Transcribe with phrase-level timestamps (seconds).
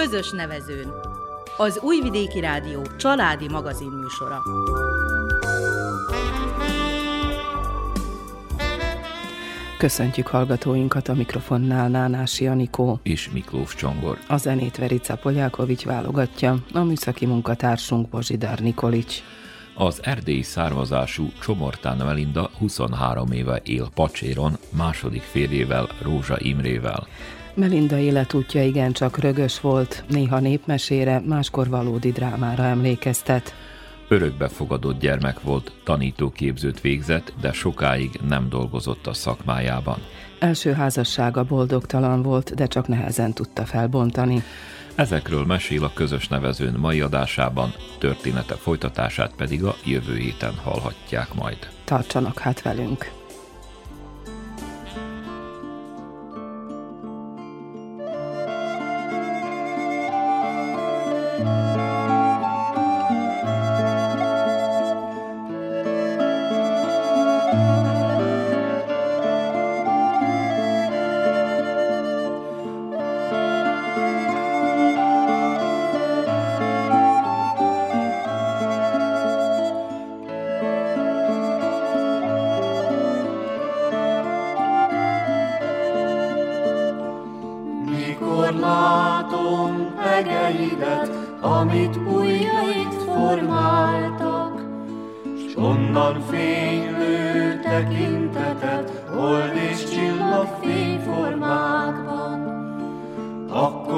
[0.00, 0.92] közös nevezőn.
[1.56, 4.42] Az Újvidéki Rádió családi magazin műsora.
[9.78, 14.18] Köszöntjük hallgatóinkat a mikrofonnál Nánási Anikó és Miklós Csongor.
[14.28, 19.22] A zenét Verica Polyákovics válogatja, a műszaki munkatársunk Bozsidár Nikolics.
[19.74, 27.06] Az erdélyi származású Csomortán Melinda 23 éve él Pacséron, második férjével, Rózsa Imrével.
[27.54, 33.54] Melinda életútja igencsak rögös volt, néha népmesére, máskor valódi drámára emlékeztet.
[34.08, 39.98] Örökbefogadott gyermek volt, tanítóképzőt végzett, de sokáig nem dolgozott a szakmájában.
[40.38, 44.42] Első házassága boldogtalan volt, de csak nehezen tudta felbontani.
[44.94, 51.58] Ezekről mesél a közös nevezőn mai adásában, története folytatását pedig a jövő héten hallhatják majd.
[51.84, 53.19] Tartsanak hát velünk!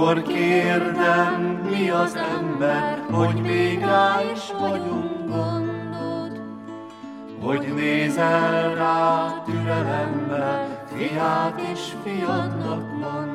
[0.03, 6.41] Akkor kérdem, mi az ember, hogy még rá is vagyunk gondod,
[7.41, 13.31] hogy nézel rá türelemmel, fiát és fiadnak mond.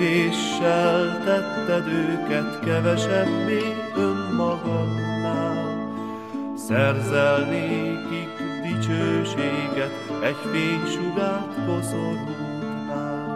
[0.00, 5.88] Kevéssel tetted őket kevesebbé önmagadnál.
[6.56, 8.28] Szerzel nékik
[8.62, 13.28] dicsőséget, egy fénysugárt koszorútnál.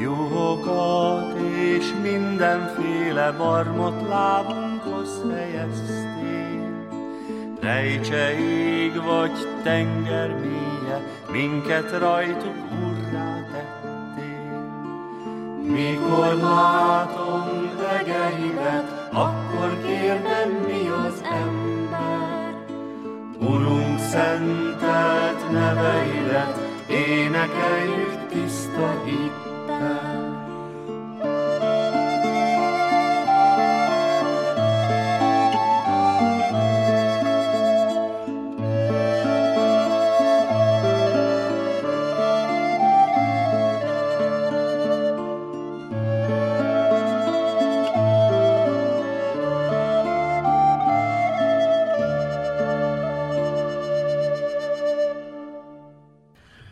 [0.00, 6.90] Juhokat és mindenféle barmot lábunkhoz helyeztél.
[7.60, 11.00] Rejtse ég vagy tenger mélye,
[11.32, 12.71] minket rajtuk
[15.72, 22.54] Mikor látom egeidet, akkor kérdem, mi az ember.
[23.40, 29.51] Urunk, szentelt neveidet, énekeljük tiszta hittel.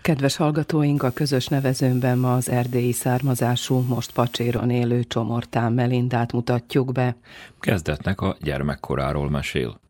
[0.02, 6.92] Kedves hallgatóink, a közös nevezőnben ma az erdélyi származású, most pacséron élő Csomortán Melindát mutatjuk
[6.92, 7.16] be.
[7.60, 9.80] Kezdetnek a gyermekkoráról mesél.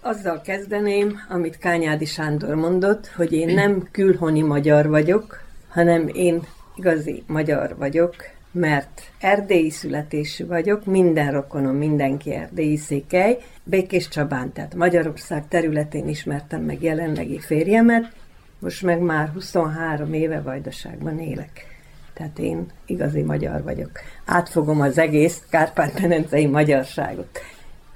[0.00, 6.42] Azzal kezdeném, amit Kányádi Sándor mondott, hogy én nem külhoni magyar vagyok, hanem én
[6.76, 8.14] igazi magyar vagyok,
[8.52, 16.62] mert erdélyi születésű vagyok, minden rokonom, mindenki erdélyi székely, Békés Csabán, tehát Magyarország területén ismertem
[16.62, 18.12] meg jelenlegi férjemet,
[18.58, 21.66] most meg már 23 éve vajdaságban élek.
[22.14, 23.90] Tehát én igazi magyar vagyok.
[24.24, 27.38] Átfogom az egész kárpát-menencei magyarságot.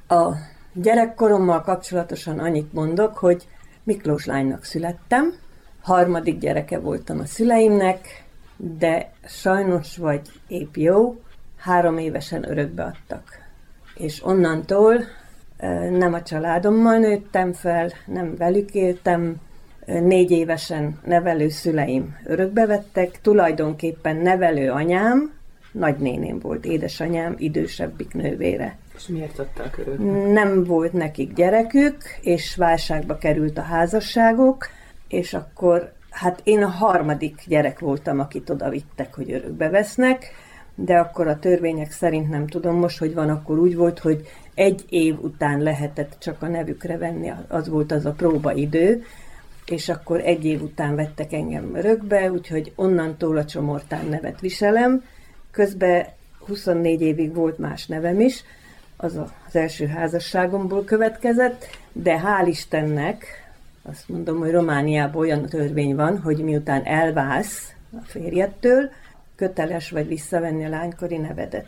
[0.09, 0.33] A
[0.73, 3.47] gyerekkorommal kapcsolatosan annyit mondok, hogy
[3.85, 5.33] Miklós lánynak születtem,
[5.81, 8.25] harmadik gyereke voltam a szüleimnek,
[8.57, 11.21] de sajnos vagy épp jó,
[11.57, 13.25] három évesen örökbe adtak.
[13.95, 15.05] És onnantól
[15.91, 19.37] nem a családommal nőttem fel, nem velük éltem,
[19.87, 25.33] négy évesen nevelő szüleim örökbevettek, tulajdonképpen nevelő anyám,
[25.73, 28.77] nagynéném volt, édesanyám, idősebbik nővére.
[28.97, 30.33] És miért adták örökbe?
[30.33, 34.69] Nem volt nekik gyerekük, és válságba került a házasságok,
[35.09, 40.33] és akkor hát én a harmadik gyerek voltam, akit oda vittek, hogy örökbe vesznek,
[40.75, 44.85] de akkor a törvények szerint nem tudom most, hogy van, akkor úgy volt, hogy egy
[44.89, 49.03] év után lehetett csak a nevükre venni, az volt az a próbaidő,
[49.73, 55.03] és akkor egy év után vettek engem örökbe, úgyhogy onnantól a csomortán nevet viselem,
[55.53, 56.07] Közben
[56.47, 58.45] 24 évig volt más nevem is,
[58.97, 63.25] az az első házasságomból következett, de hál' Istennek,
[63.83, 68.91] azt mondom, hogy Romániában olyan törvény van, hogy miután elválsz a férjettől,
[69.37, 71.67] köteles vagy visszavenni a lánykori nevedet.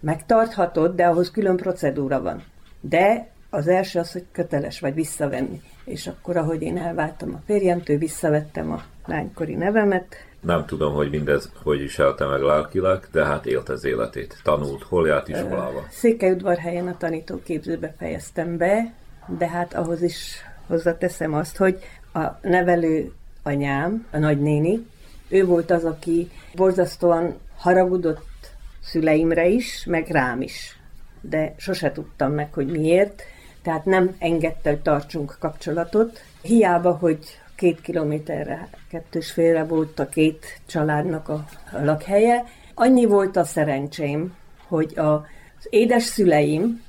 [0.00, 2.44] Megtarthatod, de ahhoz külön procedúra van.
[2.80, 5.62] De az első az, hogy köteles vagy visszavenni.
[5.84, 10.16] És akkor, ahogy én elváltam a férjemtől, visszavettem a lánykori nevemet.
[10.40, 14.40] Nem tudom, hogy mindez hogy is elte meg lelkileg, de hát élt az életét.
[14.42, 15.86] Tanult, hol járt iskolába?
[15.90, 18.92] Székelyudvarhelyen a tanítóképzőbe fejeztem be,
[19.38, 21.78] de hát ahhoz is hozzáteszem azt, hogy
[22.12, 23.12] a nevelő
[23.42, 24.86] anyám, a nagynéni,
[25.28, 30.78] ő volt az, aki borzasztóan haragudott szüleimre is, meg rám is.
[31.20, 33.22] De sose tudtam meg, hogy miért.
[33.62, 36.20] Tehát nem engedte, hogy tartsunk kapcsolatot.
[36.42, 37.18] Hiába, hogy
[37.56, 42.44] két kilométerre, kettős félre volt a két családnak a, lakhelye.
[42.74, 44.34] Annyi volt a szerencsém,
[44.68, 45.12] hogy a,
[45.58, 46.82] az édes szüleim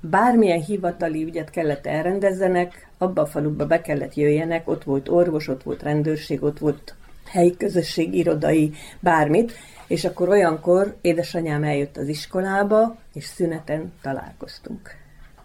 [0.00, 5.62] bármilyen hivatali ügyet kellett elrendezzenek, abba a faluba be kellett jöjjenek, ott volt orvos, ott
[5.62, 6.94] volt rendőrség, ott volt
[7.26, 9.52] helyi közösség, irodai, bármit,
[9.86, 15.03] és akkor olyankor édesanyám eljött az iskolába, és szüneten találkoztunk.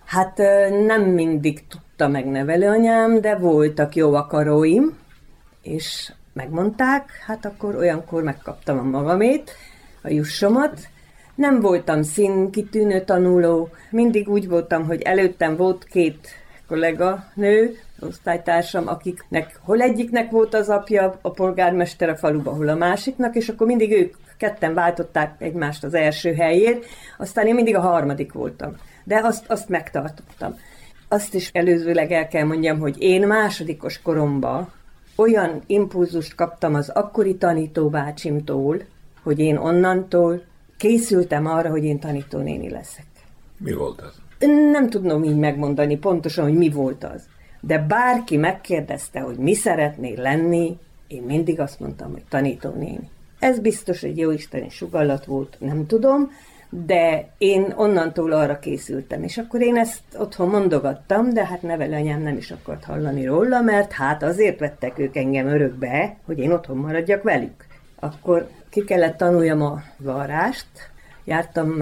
[0.10, 0.38] Hát
[0.86, 4.98] nem mindig tudta meg nevelőanyám, de voltak jó akaróim,
[5.62, 9.52] és megmondták, hát akkor olyankor megkaptam a magamét,
[10.02, 10.80] a jussomat.
[11.36, 16.28] Nem voltam színkitűnő tanuló, mindig úgy voltam, hogy előttem volt két
[16.68, 22.76] kollega nő, osztálytársam, akiknek hol egyiknek volt az apja, a polgármester a faluba, hol a
[22.76, 26.86] másiknak, és akkor mindig ők ketten váltották egymást az első helyért,
[27.18, 28.76] aztán én mindig a harmadik voltam.
[29.04, 30.56] De azt, azt megtartottam.
[31.07, 34.72] Azt is előzőleg el kell mondjam, hogy én másodikos koromban
[35.16, 38.81] olyan impulzust kaptam az akkori tanítóbácsimtól,
[39.24, 40.42] hogy én onnantól
[40.78, 43.06] készültem arra, hogy én tanítónéni leszek.
[43.57, 44.22] Mi volt az?
[44.72, 47.28] Nem tudom így megmondani pontosan, hogy mi volt az.
[47.62, 53.10] De bárki megkérdezte, hogy mi szeretnél lenni, én mindig azt mondtam, hogy tanítónéni.
[53.40, 56.31] Ez biztos egy jó isteni sugallat volt, nem tudom,
[56.69, 62.38] de én onnantól arra készültem, és akkor én ezt otthon mondogattam, de hát nevelőanyám nem
[62.38, 67.24] is akart hallani róla, mert hát azért vettek ők engem örökbe, hogy én otthon maradjak
[67.24, 67.66] velük.
[68.00, 70.68] Akkor ki kellett tanuljam a varrást,
[71.24, 71.81] jártam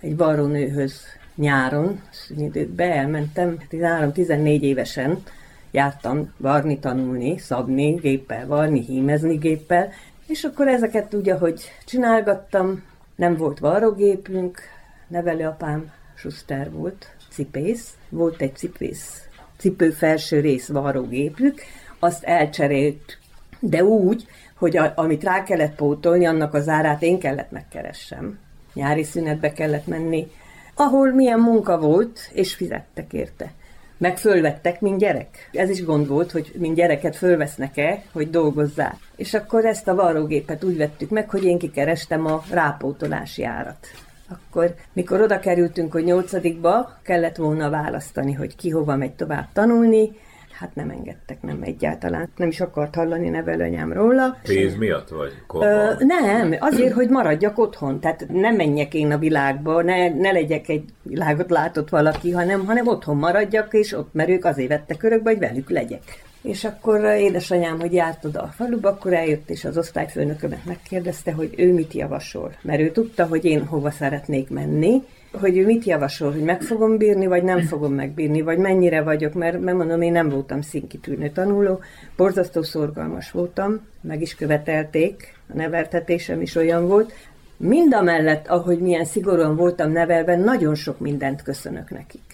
[0.00, 1.02] egy varrónőhöz
[1.34, 5.22] nyáron, szünidőkbe elmentem, 13-14 évesen
[5.70, 9.88] jártam varni, tanulni, szabni géppel, varni, hímezni géppel,
[10.26, 12.82] és akkor ezeket úgy, ahogy csinálgattam,
[13.16, 14.60] nem volt varrógépünk,
[15.08, 21.60] nevelőapám Schuster volt, cipész, volt egy cipész, cipő felső rész varrógépük,
[21.98, 23.18] azt elcserélt,
[23.58, 28.38] de úgy, hogy a, amit rá kellett pótolni, annak az árát én kellett megkeressem.
[28.74, 30.30] Nyári szünetbe kellett menni,
[30.74, 33.52] ahol milyen munka volt, és fizettek érte.
[33.98, 35.48] Meg fölvettek, mint gyerek.
[35.52, 38.96] Ez is gond volt, hogy mint gyereket fölvesznek-e, hogy dolgozzák.
[39.16, 43.86] És akkor ezt a varrógépet úgy vettük meg, hogy én kikerestem a rápótolási árat.
[44.28, 50.10] Akkor, mikor oda kerültünk, hogy nyolcadikba, kellett volna választani, hogy ki hova megy tovább tanulni,
[50.58, 52.28] hát nem engedtek, nem egyáltalán.
[52.36, 54.36] Nem is akart hallani nevelőanyám róla.
[54.42, 55.32] Pénz miatt vagy?
[55.52, 58.00] Ö, nem, azért, hogy maradjak otthon.
[58.00, 62.86] Tehát nem menjek én a világba, ne, ne legyek egy világot látott valaki, hanem, hanem
[62.86, 66.02] otthon maradjak, és ott, mert ők azért vettek örökbe, hogy velük legyek.
[66.44, 71.54] És akkor édesanyám, hogy járt oda a faluba, akkor eljött, és az osztályfőnökömet megkérdezte, hogy
[71.56, 72.54] ő mit javasol.
[72.62, 76.96] Mert ő tudta, hogy én hova szeretnék menni, hogy ő mit javasol, hogy meg fogom
[76.96, 81.30] bírni, vagy nem fogom megbírni, vagy mennyire vagyok, mert, mert mondom, én nem voltam színkitűnő
[81.30, 81.80] tanuló,
[82.16, 87.12] borzasztó szorgalmas voltam, meg is követelték, a neveltetésem is olyan volt.
[87.56, 92.33] Mind a mellett, ahogy milyen szigorúan voltam nevelve, nagyon sok mindent köszönök nekik.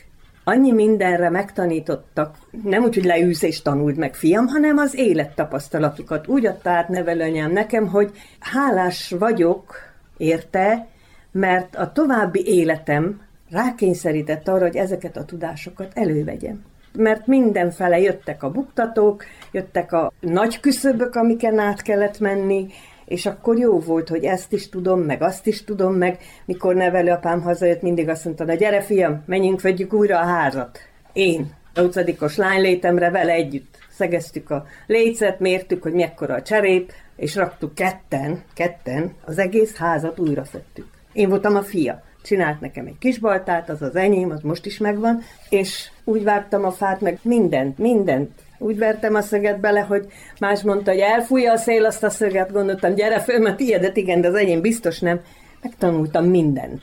[0.50, 6.47] Annyi mindenre megtanítottak, nem úgy, hogy leülsz és tanuld meg, fiam, hanem az élettapasztalatukat úgy
[6.47, 9.75] adta át nevelőanyám nekem, hogy hálás vagyok
[10.16, 10.87] érte,
[11.33, 16.64] mert a további életem rákényszerített arra, hogy ezeket a tudásokat elővegyem.
[16.97, 22.66] Mert mindenfele jöttek a buktatók, jöttek a nagy küszöbök, amiken át kellett menni,
[23.11, 27.40] és akkor jó volt, hogy ezt is tudom, meg azt is tudom, meg mikor nevelőapám
[27.40, 30.79] hazajött, mindig azt mondta, na gyere fiam, menjünk, vegyük újra a házat.
[31.12, 37.35] Én, a utcadikos lánylétemre vele együtt szegeztük a lécet, mértük, hogy mekkora a cserép, és
[37.35, 40.87] raktuk ketten, ketten, az egész házat újra szedtük.
[41.12, 42.02] Én voltam a fia.
[42.23, 46.64] csinált nekem egy kis baltát, az az enyém, az most is megvan, és úgy vágtam
[46.64, 48.31] a fát, meg mindent, mindent.
[48.62, 50.07] Úgy vertem a szöget bele, hogy
[50.40, 54.21] más mondta, hogy elfújja a szél azt a szöget, gondoltam, gyere föl, mert tiédet igen,
[54.21, 55.21] de az enyém biztos nem.
[55.62, 56.83] Megtanultam mindent.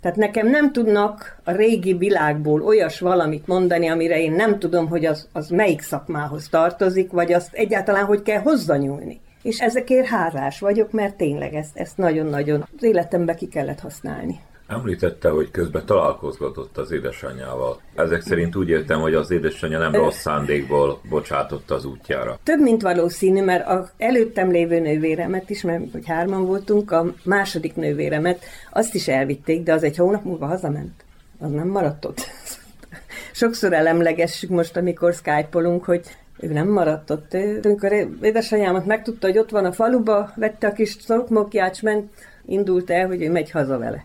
[0.00, 5.04] Tehát nekem nem tudnak a régi világból olyas valamit mondani, amire én nem tudom, hogy
[5.04, 9.20] az, az melyik szakmához tartozik, vagy azt egyáltalán hogy kell hozzanyúlni.
[9.42, 14.40] És ezekért hálás vagyok, mert tényleg ezt, ezt nagyon-nagyon az életembe ki kellett használni.
[14.68, 17.80] Említette, hogy közben találkozgatott az édesanyjával.
[17.94, 22.38] Ezek szerint úgy értem, hogy az édesanyja nem rossz szándékból bocsátotta az útjára.
[22.42, 27.74] Több, mint valószínű, mert a előttem lévő nővéremet is, mert hogy hárman voltunk, a második
[27.74, 31.04] nővéremet, azt is elvitték, de az egy hónap múlva hazament.
[31.38, 32.20] Az nem maradt ott.
[33.32, 37.36] Sokszor elemlegessük most, amikor skype hogy ő nem maradt ott.
[37.62, 42.10] Amikor édesanyámat megtudta, hogy ott van a faluba, vette a kis szokmokját, ment,
[42.46, 44.04] indult el, hogy ő megy haza vele.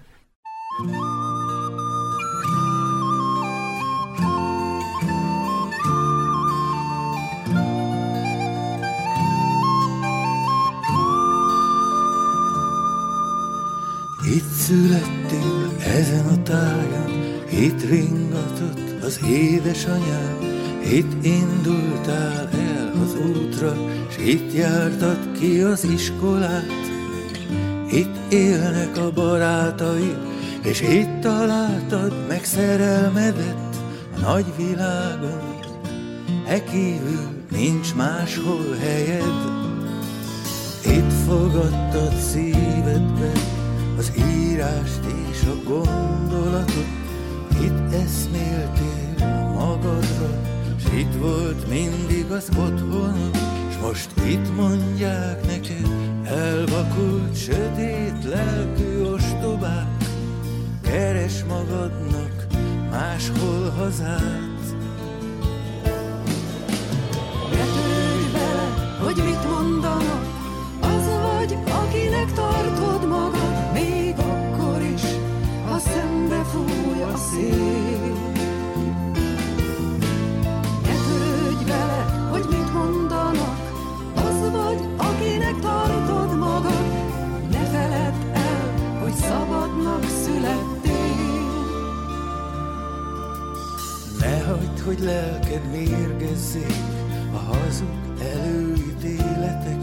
[0.73, 0.85] Itt
[14.57, 17.11] születtél ezen a tájon,
[17.49, 20.37] itt ringatott az édesanyád,
[20.91, 23.75] itt indultál el az útra,
[24.09, 26.65] s itt jártad ki az iskolát.
[27.91, 30.32] Itt élnek a barátaid,
[30.63, 33.75] és itt találtad meg szerelmedet
[34.15, 35.51] a nagy világon.
[36.47, 39.61] E kívül nincs máshol helyed,
[40.85, 43.31] itt fogadtad szívedbe
[43.97, 44.99] az írást
[45.31, 46.87] és a gondolatot,
[47.61, 50.41] itt eszméltél magadra,
[50.79, 53.31] s itt volt mindig az otthon,
[53.71, 55.87] s most itt mondják neked,
[56.25, 58.92] elvakult, sötét lelkű
[60.93, 62.47] keres magadnak
[62.91, 64.61] máshol hazát.
[67.51, 70.25] Ne törődj vele, hogy mit mondanak,
[70.81, 73.02] az vagy, akinek tartod
[94.85, 96.75] hogy lelked mérgezzék
[97.33, 97.97] a hazug
[98.35, 99.77] előítéletek.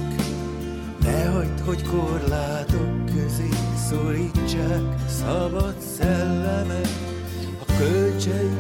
[1.03, 3.49] Ne hagyd, hogy korlátok közé
[3.89, 6.89] szorítsák szabad szellemet.
[7.67, 8.57] A kölcsei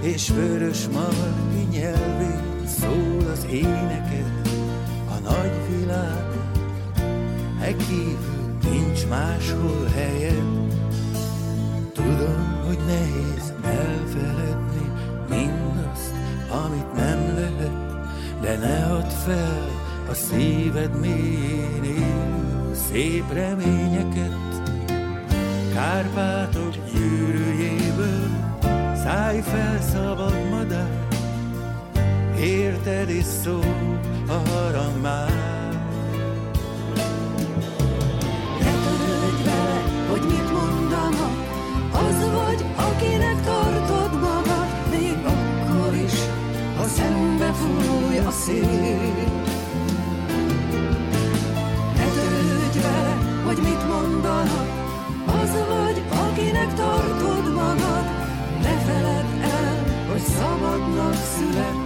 [0.00, 4.40] és vörös marti nyelvén szól az éneked
[5.08, 6.50] a nagy világon.
[7.60, 10.42] E kívül nincs máshol helyed.
[11.92, 14.33] Tudom, hogy nehéz elfeledni
[19.24, 19.68] fel
[20.10, 24.62] a szíved mélyén élő szép reményeket.
[25.74, 28.28] Kárpátok gyűrűjéből
[28.94, 31.08] szállj fel szabad madár,
[32.38, 35.43] érted és szól a harang már.
[48.26, 48.60] A szél.
[51.96, 54.68] Ne törődj vele, hogy mit mondanak,
[55.26, 58.04] az vagy, akinek tartod magad,
[58.62, 61.83] ne feledd el, hogy szabadnak születtél.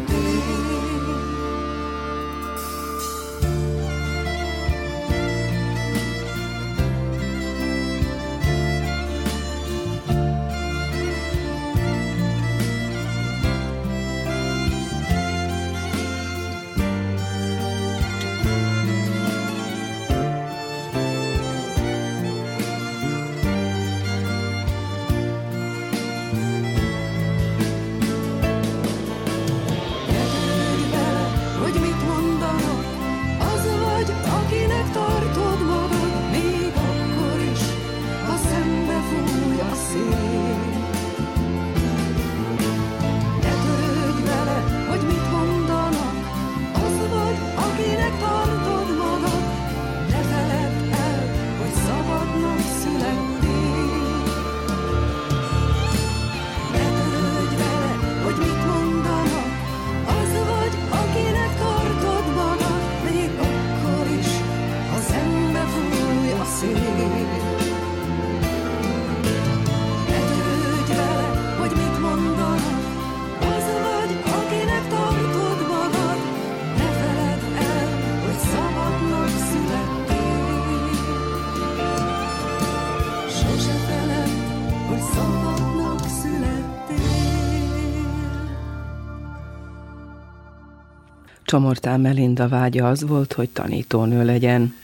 [91.49, 94.75] Csomortán Melinda vágya az volt, hogy tanítónő legyen.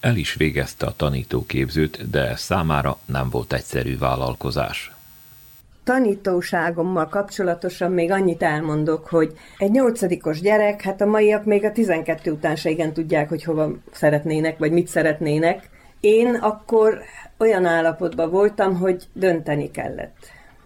[0.00, 4.92] El is végezte a tanítóképzőt, de számára nem volt egyszerű vállalkozás.
[5.82, 12.30] Tanítóságommal kapcsolatosan még annyit elmondok, hogy egy nyolcadikos gyerek, hát a maiak még a 12
[12.30, 15.70] után se igen tudják, hogy hova szeretnének, vagy mit szeretnének.
[16.00, 16.98] Én akkor
[17.38, 20.16] olyan állapotban voltam, hogy dönteni kellett.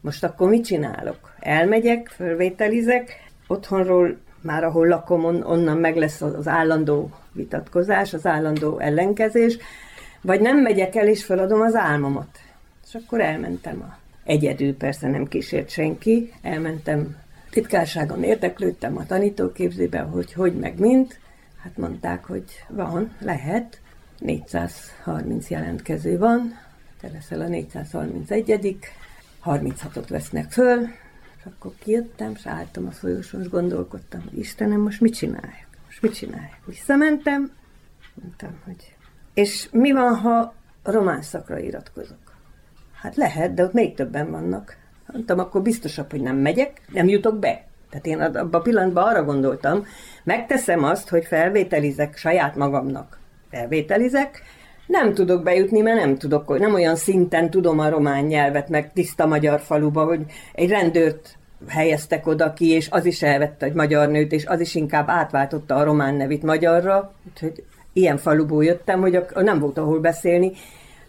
[0.01, 1.35] Most akkor mit csinálok?
[1.41, 8.79] Elmegyek, fölvételizek, otthonról már ahol lakom, on, onnan meg lesz az állandó vitatkozás, az állandó
[8.79, 9.59] ellenkezés,
[10.21, 12.39] vagy nem megyek el és feladom az álmomat.
[12.87, 17.17] És akkor elmentem a egyedül, persze nem kísért senki, elmentem
[17.51, 21.21] titkárságon érdeklődtem a tanítóképzőben, hogy hogy meg mint.
[21.63, 23.81] Hát mondták, hogy van, lehet,
[24.19, 26.59] 430 jelentkező van,
[27.01, 28.79] te leszel a 431
[29.45, 30.87] 36-ot vesznek föl,
[31.39, 35.69] és akkor kijöttem, és álltam a folyosón, és gondolkodtam, hogy Istenem, most mit csináljak?
[35.87, 36.67] Most mit csináljak?
[36.67, 37.51] Visszamentem,
[38.15, 38.97] mondtam, hogy...
[39.35, 42.37] És mi van, ha román szakra iratkozok?
[42.93, 44.77] Hát lehet, de ott még többen vannak.
[45.13, 47.67] Mondtam, akkor biztosabb, hogy nem megyek, nem jutok be.
[47.91, 49.87] Tehát én abban a pillanatban arra gondoltam,
[50.25, 53.19] megteszem azt, hogy felvételizek saját magamnak.
[53.51, 54.43] Felvételizek,
[54.89, 59.27] nem tudok bejutni, mert nem tudok, nem olyan szinten tudom a román nyelvet, meg tiszta
[59.27, 60.21] magyar faluba, hogy
[60.53, 61.37] egy rendőrt
[61.69, 65.75] helyeztek oda ki, és az is elvette egy magyar nőt, és az is inkább átváltotta
[65.75, 70.53] a román nevét magyarra, úgyhogy ilyen faluból jöttem, hogy nem volt ahol beszélni.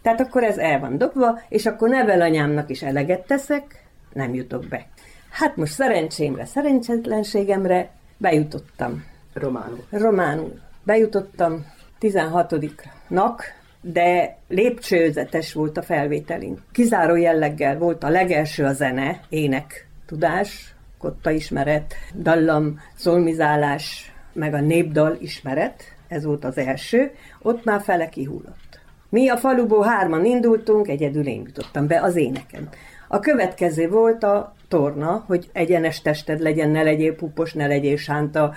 [0.01, 3.83] Tehát akkor ez el van dobva, és akkor nevelanyámnak is eleget teszek,
[4.13, 4.87] nem jutok be.
[5.29, 9.03] Hát most szerencsémre, szerencsétlenségemre bejutottam.
[9.33, 9.83] Románul.
[9.89, 10.59] Románul.
[10.83, 11.65] Bejutottam
[12.01, 13.43] 16-nak,
[13.81, 16.59] de lépcsőzetes volt a felvételünk.
[16.71, 24.59] Kizáró jelleggel volt a legelső a zene, ének, tudás, kotta ismeret, dallam, szolmizálás, meg a
[24.59, 27.11] népdal ismeret, ez volt az első,
[27.41, 28.79] ott már fele kihullott.
[29.09, 32.69] Mi a faluból hárman indultunk, egyedül én jutottam be az éneken.
[33.07, 38.53] A következő volt a torna, hogy egyenes tested legyen, ne legyél pupos, ne legyél sánta,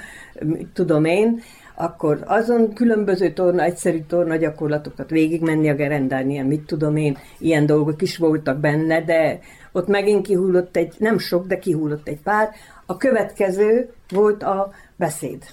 [0.72, 1.40] tudom én,
[1.74, 7.66] akkor azon különböző torna, egyszerű torna gyakorlatokat végigmenni a gerendán, ilyen mit tudom én, ilyen
[7.66, 9.38] dolgok is voltak benne, de
[9.72, 12.50] ott megint kihullott egy, nem sok, de kihullott egy pár.
[12.86, 15.44] A következő volt a beszéd.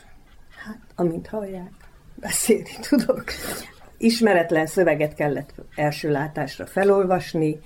[0.65, 1.71] Hát, amint hallják,
[2.15, 3.23] beszélni tudok.
[3.97, 7.59] Ismeretlen szöveget kellett első látásra felolvasni,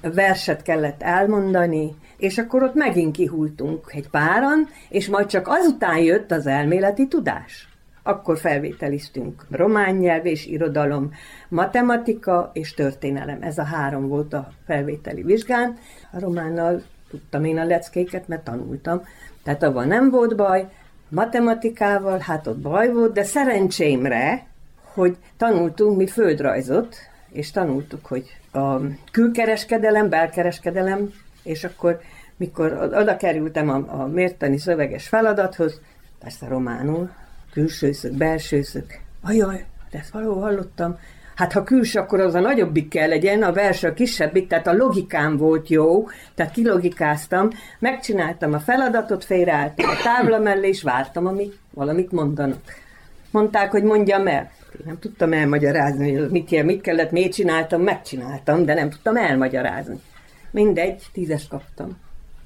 [0.00, 6.30] verset kellett elmondani, és akkor ott megint kihultunk egy páran, és majd csak azután jött
[6.30, 7.73] az elméleti tudás.
[8.06, 11.10] Akkor felvételiztünk román nyelv és irodalom,
[11.48, 13.42] matematika és történelem.
[13.42, 15.76] Ez a három volt a felvételi vizsgán.
[16.12, 19.02] A románnal tudtam én a leckéket, mert tanultam.
[19.42, 20.68] Tehát abban nem volt baj.
[21.08, 24.46] Matematikával, hát ott baj volt, de szerencsémre,
[24.94, 26.96] hogy tanultunk mi földrajzot,
[27.30, 28.76] és tanultuk, hogy a
[29.12, 31.10] külkereskedelem, belkereskedelem,
[31.42, 32.00] és akkor,
[32.36, 35.80] mikor oda kerültem a, a mértani szöveges feladathoz,
[36.18, 37.10] persze románul,
[37.54, 38.84] külsőszög, belsőszög.
[39.22, 40.98] Ajaj, de ezt valahol hallottam.
[41.34, 44.72] Hát ha külső, akkor az a nagyobbik kell legyen, a belső a kisebbik, tehát a
[44.72, 51.52] logikám volt jó, tehát kilogikáztam, megcsináltam a feladatot, félreálltam a tábla mellé, és vártam, amíg
[51.70, 52.62] valamit mondanak.
[53.30, 54.50] Mondták, hogy mondjam el.
[54.72, 60.00] Én nem tudtam elmagyarázni, hogy mit, mit kellett, miért csináltam, megcsináltam, de nem tudtam elmagyarázni.
[60.50, 61.98] Mindegy, tízes kaptam.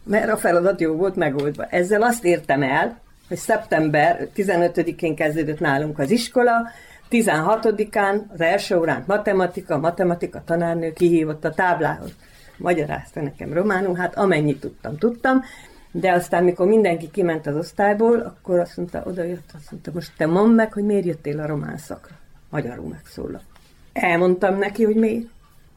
[0.04, 1.64] Mert a feladat jó volt megoldva.
[1.64, 6.52] Ezzel azt értem el, hogy szeptember 15-én kezdődött nálunk az iskola,
[7.10, 12.10] 16-án az első órán matematika, matematika tanárnő kihívott a táblához.
[12.56, 15.42] Magyarázta nekem románul, hát amennyit tudtam, tudtam,
[15.90, 20.12] de aztán, mikor mindenki kiment az osztályból, akkor azt mondta, oda jött, azt mondta, most
[20.16, 22.14] te mondd meg, hogy miért jöttél a román szakra.
[22.50, 23.42] Magyarul megszólal.
[23.92, 25.26] Elmondtam neki, hogy miért.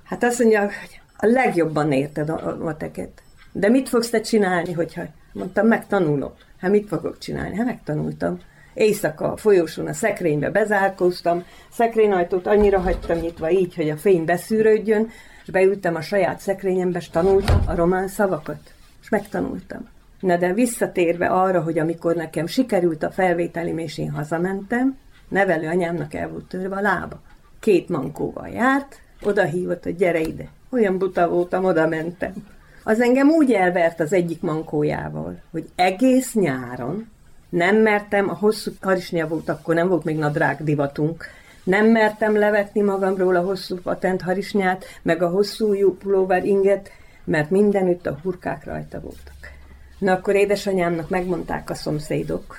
[0.04, 3.22] Hát azt mondja, hogy a legjobban érted a mateket.
[3.52, 5.02] De mit fogsz te csinálni, hogyha...
[5.34, 6.36] Mondtam, megtanulok.
[6.62, 7.56] Hát mit fogok csinálni?
[7.56, 8.40] Hát megtanultam.
[8.74, 15.10] Éjszaka a folyosón a szekrénybe bezárkóztam, szekrényajtót annyira hagytam nyitva így, hogy a fény beszűrődjön,
[15.44, 18.74] és beültem a saját szekrényembe, és tanultam a román szavakat.
[19.02, 19.88] És megtanultam.
[20.20, 24.98] Na de visszatérve arra, hogy amikor nekem sikerült a felvételim, és én hazamentem,
[25.28, 27.22] nevelő anyámnak el volt törve a lába.
[27.60, 30.48] Két mankóval járt, oda hívott, hogy gyere ide.
[30.70, 32.34] Olyan buta voltam, oda mentem.
[32.84, 37.10] Az engem úgy elvert az egyik mankójával, hogy egész nyáron
[37.50, 41.26] nem mertem, a hosszú harisnya volt, akkor nem volt még nadrág divatunk,
[41.64, 46.92] nem mertem levetni magamról a hosszú patent harisnyát, meg a hosszú pulóver inget,
[47.24, 49.52] mert mindenütt a hurkák rajta voltak.
[49.98, 52.56] Na akkor édesanyámnak megmondták a szomszédok,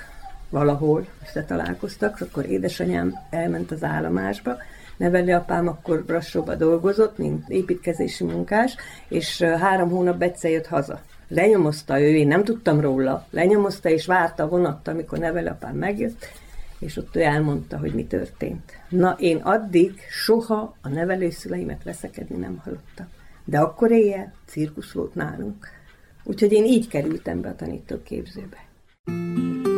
[0.49, 4.57] valahol összetalálkoztak, akkor édesanyám elment az állomásba,
[4.97, 8.75] nevelőapám akkor Brassóba dolgozott, mint építkezési munkás,
[9.07, 11.01] és három hónap egyszer jött haza.
[11.27, 16.25] Lenyomozta ő, én nem tudtam róla, lenyomozta és várta a vonatta, amikor nevelőapám megjött,
[16.79, 18.71] és ott ő elmondta, hogy mi történt.
[18.89, 23.07] Na, én addig soha a nevelőszüleimet veszekedni nem hallottam.
[23.45, 25.67] De akkor éjjel cirkusz volt nálunk.
[26.23, 28.57] Úgyhogy én így kerültem be a tanítóképzőbe.
[29.05, 29.72] thank you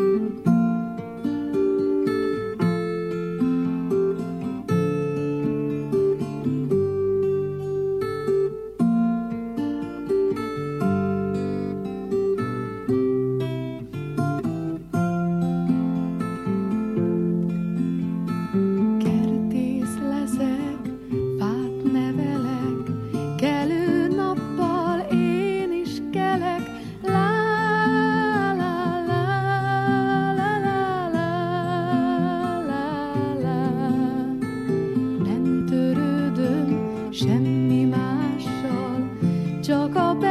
[39.66, 40.25] Joko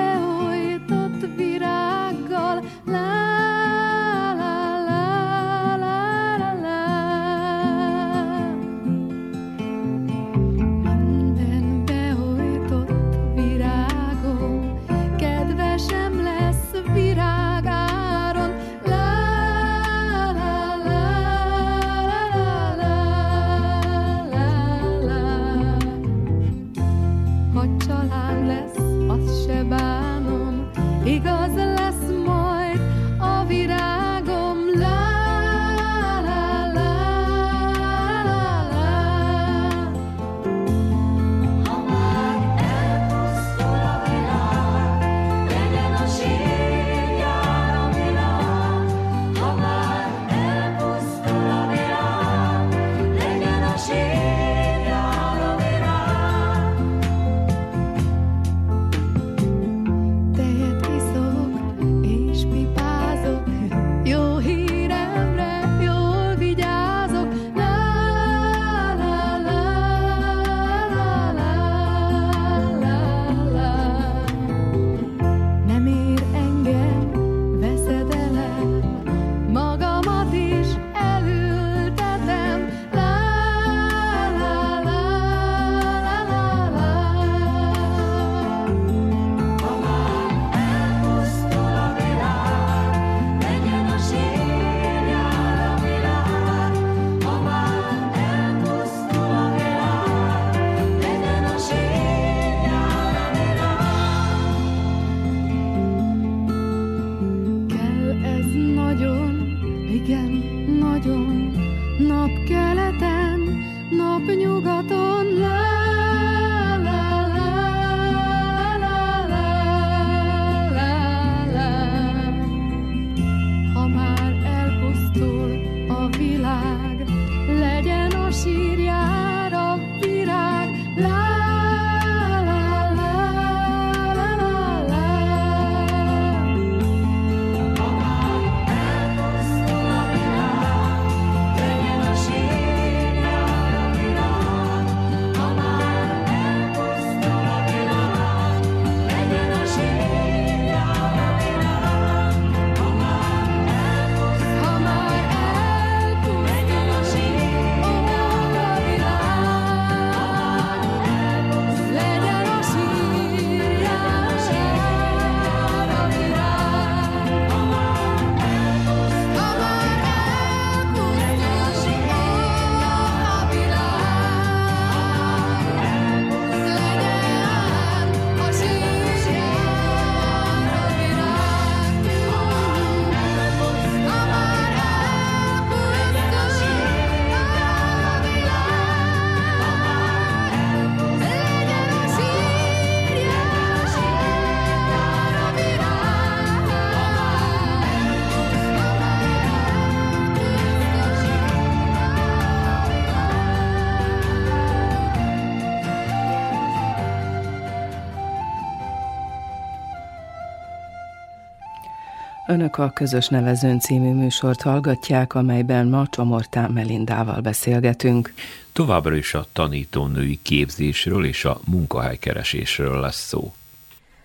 [212.47, 218.33] Önök a Közös Nevezőn című műsort hallgatják, amelyben ma Csomortán Melindával beszélgetünk.
[218.73, 223.53] Továbbra is a tanítónői képzésről és a munkahelykeresésről lesz szó.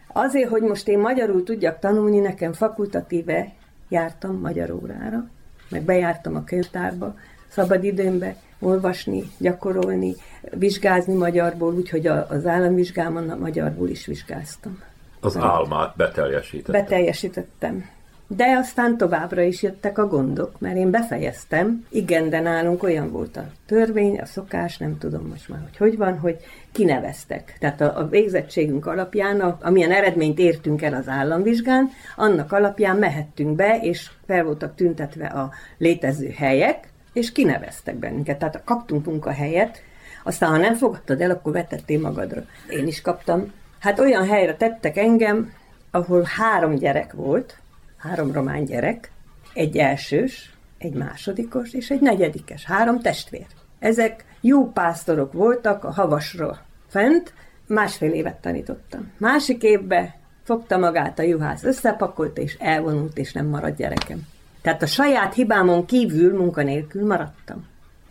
[0.07, 3.51] Azért, hogy most én magyarul tudjak tanulni, nekem fakultatíve
[3.89, 5.27] jártam magyar órára,
[5.69, 7.15] meg bejártam a könyvtárba,
[7.47, 14.79] szabad időmbe olvasni, gyakorolni, vizsgázni magyarból, úgyhogy az államvizsgámon a magyarból is vizsgáztam.
[15.19, 16.71] Az álmát beteljesítette.
[16.71, 17.97] Beteljesítettem.
[18.35, 21.85] De aztán továbbra is jöttek a gondok, mert én befejeztem.
[21.89, 25.97] Igen, de nálunk olyan volt a törvény, a szokás, nem tudom most már, hogy hogy
[25.97, 26.37] van, hogy
[26.71, 27.57] kineveztek.
[27.59, 33.55] Tehát a, a végzettségünk alapján, a, amilyen eredményt értünk el az államvizsgán, annak alapján mehettünk
[33.55, 38.39] be, és fel voltak tüntetve a létező helyek, és kineveztek bennünket.
[38.39, 39.81] Tehát kaptunk munkahelyet,
[40.23, 42.43] aztán ha nem fogadtad el, akkor vetettél magadra.
[42.69, 43.53] Én is kaptam.
[43.79, 45.53] Hát olyan helyre tettek engem,
[45.91, 47.58] ahol három gyerek volt,
[47.99, 49.11] három román gyerek,
[49.53, 53.45] egy elsős, egy másodikos és egy negyedikes, három testvér.
[53.79, 57.33] Ezek jó pásztorok voltak a havasról fent,
[57.67, 59.11] másfél évet tanítottam.
[59.17, 64.21] Másik évben fogta magát a juhász, összepakolta és elvonult, és nem maradt gyerekem.
[64.61, 67.65] Tehát a saját hibámon kívül munkanélkül maradtam.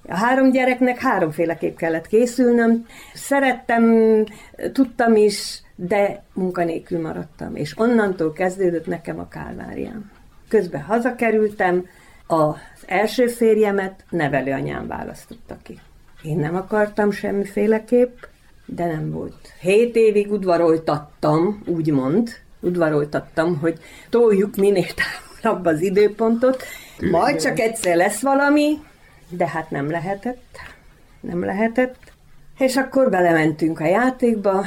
[0.08, 2.86] A három gyereknek háromféleképp kellett készülnöm.
[3.14, 3.94] Szerettem,
[4.72, 7.56] tudtam is, de munkanélkül maradtam.
[7.56, 10.10] És onnantól kezdődött nekem a kálváriám.
[10.48, 11.86] Közben hazakerültem,
[12.26, 15.78] az első férjemet nevelőanyám választotta ki.
[16.22, 18.16] Én nem akartam semmiféleképp,
[18.66, 19.52] de nem volt.
[19.60, 22.28] Hét évig udvaroltattam, úgymond,
[22.60, 23.78] udvaroltattam, hogy
[24.10, 26.62] toljuk minél távolabb az időpontot,
[27.10, 28.78] majd csak egyszer lesz valami,
[29.28, 30.58] de hát nem lehetett,
[31.20, 32.12] nem lehetett.
[32.58, 34.64] És akkor belementünk a játékba.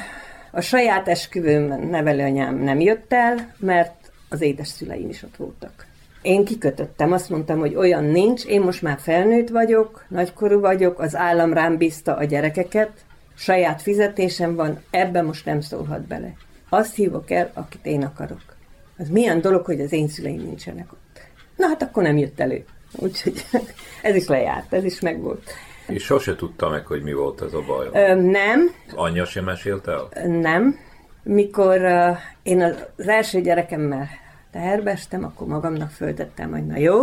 [0.51, 5.85] A saját esküvőmben nevelőanyám nem jött el, mert az édes szüleim is ott voltak.
[6.21, 11.15] Én kikötöttem, azt mondtam, hogy olyan nincs, én most már felnőtt vagyok, nagykorú vagyok, az
[11.15, 12.91] állam rám bízta a gyerekeket,
[13.35, 16.33] saját fizetésem van, ebbe most nem szólhat bele.
[16.69, 18.55] Azt hívok el, akit én akarok.
[18.97, 21.21] Az milyen dolog, hogy az én szüleim nincsenek ott.
[21.55, 22.65] Na hát akkor nem jött elő.
[22.91, 23.45] Úgyhogy
[24.01, 25.51] ez is lejárt, ez is megvolt.
[25.93, 27.87] És sose tudta meg, hogy mi volt ez a baj.
[27.93, 30.07] Ö, nem, Az anyja sem mesélt el?
[30.27, 30.77] nem.
[31.23, 34.07] Mikor uh, én az, első gyerekemmel
[34.51, 36.99] teherbestem, akkor magamnak föltettem, hogy na jó,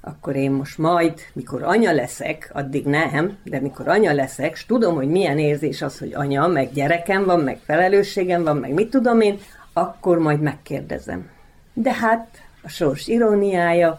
[0.00, 4.94] akkor én most majd, mikor anya leszek, addig nem, de mikor anya leszek, és tudom,
[4.94, 9.20] hogy milyen érzés az, hogy anya, meg gyerekem van, meg felelősségem van, meg mit tudom
[9.20, 9.38] én,
[9.72, 11.28] akkor majd megkérdezem.
[11.72, 12.28] De hát
[12.62, 13.98] a sors iróniája,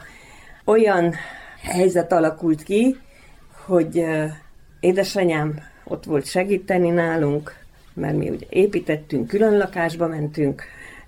[0.65, 1.13] olyan
[1.62, 2.97] helyzet alakult ki,
[3.69, 4.05] hogy
[4.79, 7.55] édesanyám ott volt segíteni nálunk,
[7.93, 10.63] mert mi ugye építettünk, külön lakásba mentünk,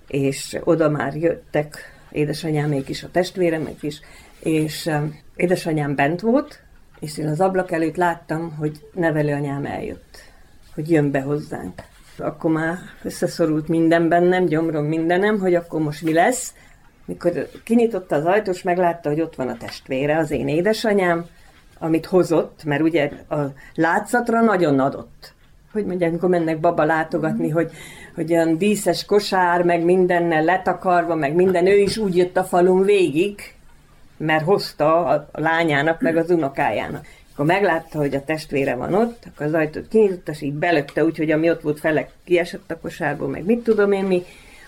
[0.06, 1.76] és oda már jöttek
[2.10, 4.00] édesanyámék is, a testvéremek is,
[4.42, 4.90] és
[5.36, 6.60] édesanyám bent volt,
[7.00, 10.22] és én az ablak előtt láttam, hogy nevelőanyám eljött,
[10.74, 11.82] hogy jön be hozzánk.
[12.18, 16.54] Akkor már összeszorult minden bennem, gyomrom mindenem, hogy akkor most mi lesz.
[17.04, 21.26] Mikor kinyitotta az ajtós, és meglátta, hogy ott van a testvére, az én édesanyám,
[21.82, 23.36] amit hozott, mert ugye a
[23.74, 25.34] látszatra nagyon adott.
[25.72, 27.70] Hogy mondják, amikor mennek baba látogatni, hogy,
[28.14, 32.82] hogy olyan díszes kosár, meg mindennel letakarva, meg minden, ő is úgy jött a falun
[32.82, 33.54] végig,
[34.16, 37.06] mert hozta a lányának, meg az unokájának.
[37.32, 41.30] Akkor meglátta, hogy a testvére van ott, akkor az ajtót kinyitotta, és így belökte, úgyhogy
[41.30, 44.22] ami ott volt fele kiesett a kosárból, meg mit tudom én mi.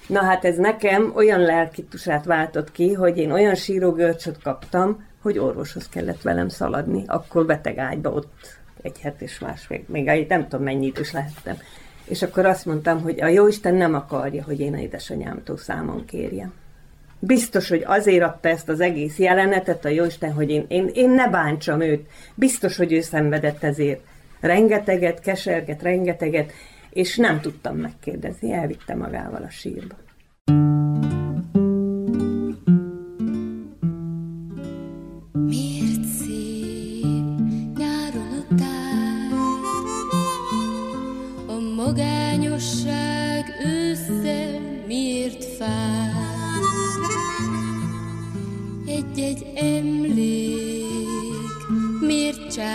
[0.06, 5.88] Na hát ez nekem olyan lelkitusát váltott ki, hogy én olyan sírógörcsöt kaptam, hogy orvoshoz
[5.88, 7.04] kellett velem szaladni.
[7.06, 11.56] Akkor beteg ágyba ott egy het és másfél, még egy nem tudom mennyi idős lehettem.
[12.04, 16.52] És akkor azt mondtam, hogy a Jóisten nem akarja, hogy én édesanyámtól számon kérjem.
[17.18, 21.28] Biztos, hogy azért adta ezt az egész jelenetet a Jóisten, hogy én, én, én ne
[21.28, 22.08] bántsam őt.
[22.34, 24.00] Biztos, hogy ő szenvedett ezért.
[24.40, 26.52] Rengeteget, keserget, rengeteget,
[26.90, 30.03] és nem tudtam megkérdezni, elvitte magával a sírba.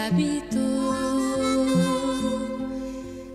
[0.09, 0.93] Csábító?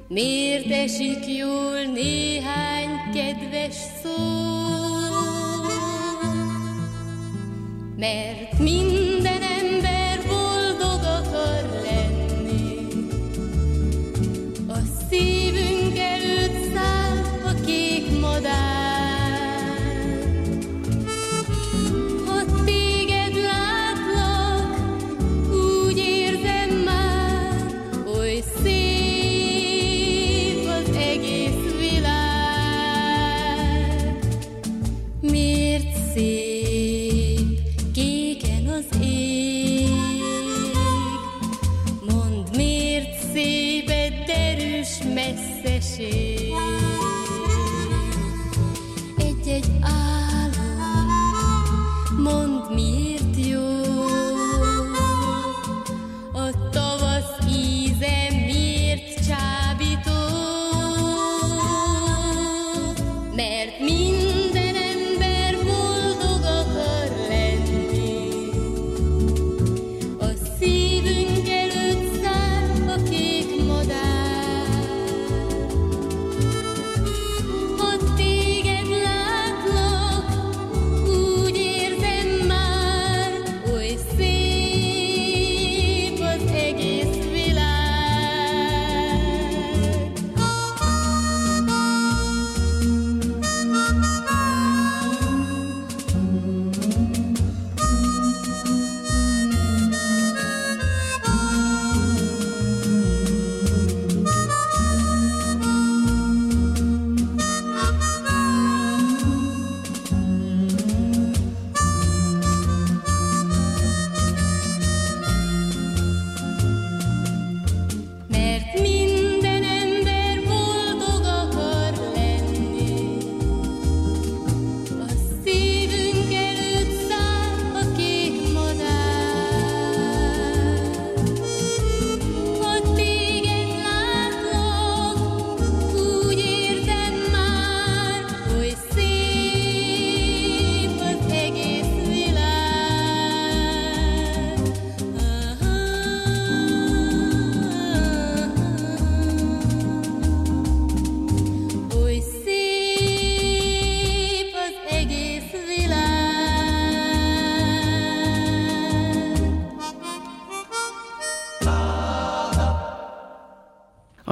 [0.09, 4.23] Miért esik jól néhány kedves szó?
[7.97, 9.14] Mert minden
[45.37, 46.84] sécher.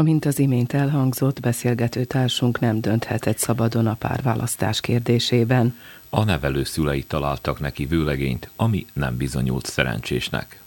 [0.03, 5.77] Amint az imént elhangzott, beszélgető társunk nem dönthetett szabadon a párválasztás kérdésében.
[6.11, 10.62] A nevelő szülei találtak neki vőlegényt, ami nem bizonyult szerencsésnek.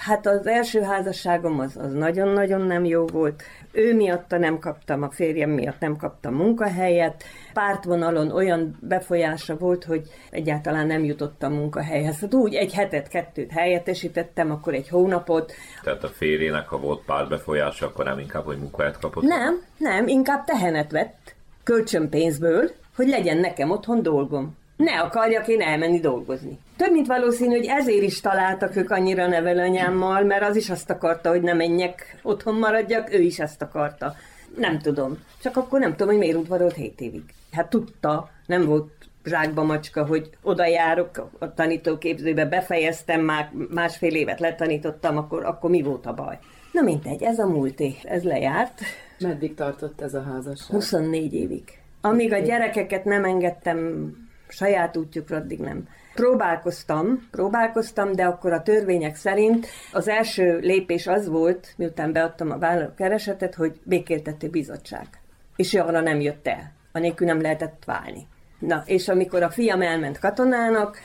[0.00, 3.42] Hát az első házasságom az, az nagyon-nagyon nem jó volt.
[3.72, 7.24] Ő miatta nem kaptam, a férjem miatt nem kaptam munkahelyet.
[7.52, 12.20] Pártvonalon olyan befolyása volt, hogy egyáltalán nem jutottam munkahelyhez.
[12.20, 15.52] Hát úgy egy hetet, kettőt helyettesítettem, akkor egy hónapot.
[15.82, 19.22] Tehát a férjének, ha volt pártbefolyása, akkor nem inkább, hogy munkahelyet kapott?
[19.22, 21.34] Nem, nem, inkább tehenet vett
[21.64, 26.58] kölcsönpénzből, hogy legyen nekem otthon dolgom ne akarjak én elmenni dolgozni.
[26.76, 31.28] Több mint valószínű, hogy ezért is találtak ők annyira nevelőanyámmal, mert az is azt akarta,
[31.30, 34.14] hogy ne menjek, otthon maradjak, ő is ezt akarta.
[34.56, 35.18] Nem tudom.
[35.42, 37.22] Csak akkor nem tudom, hogy miért udvarolt 7 évig.
[37.52, 38.90] Hát tudta, nem volt
[39.24, 45.82] zsákba macska, hogy oda járok a tanítóképzőbe, befejeztem, már másfél évet letanítottam, akkor, akkor mi
[45.82, 46.38] volt a baj?
[46.72, 48.80] Na mindegy, ez a múlt év, ez lejárt.
[49.18, 50.70] Meddig tartott ez a házasság?
[50.70, 51.62] 24 évig.
[52.00, 54.10] Amíg a gyerekeket nem engedtem
[54.50, 55.88] saját útjukra addig nem.
[56.14, 62.94] Próbálkoztam, próbálkoztam, de akkor a törvények szerint az első lépés az volt, miután beadtam a
[62.94, 65.06] keresetet, hogy békéltető bizottság.
[65.56, 66.72] És arra nem jött el.
[66.92, 68.26] Anélkül nem lehetett válni.
[68.58, 70.98] Na, és amikor a fiam elment katonának,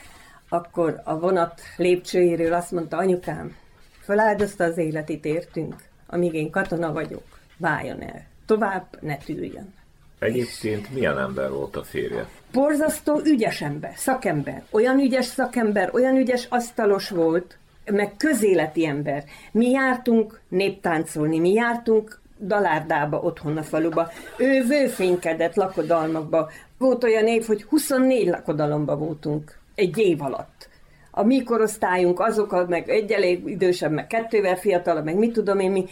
[0.48, 3.56] akkor a vonat lépcsőjéről azt mondta, anyukám,
[4.00, 5.74] feláldozta az életét értünk,
[6.06, 7.24] amíg én katona vagyok,
[7.58, 8.22] váljon el.
[8.46, 9.74] Tovább ne tűjjön.
[10.18, 12.28] Egyébként milyen ember volt a férje?
[12.52, 14.62] Borzasztó ügyes ember, szakember.
[14.70, 17.58] Olyan ügyes szakember, olyan ügyes asztalos volt,
[17.90, 19.24] meg közéleti ember.
[19.52, 24.10] Mi jártunk néptáncolni, mi jártunk dalárdába otthon a faluba.
[24.36, 26.50] Ő vőfénykedett lakodalmakba.
[26.78, 30.68] Volt olyan év, hogy 24 lakodalomba voltunk egy év alatt.
[31.10, 35.86] A mi korosztályunk, azok, meg egyel idősebb, meg kettővel fiatalabb, meg mit tudom én mi,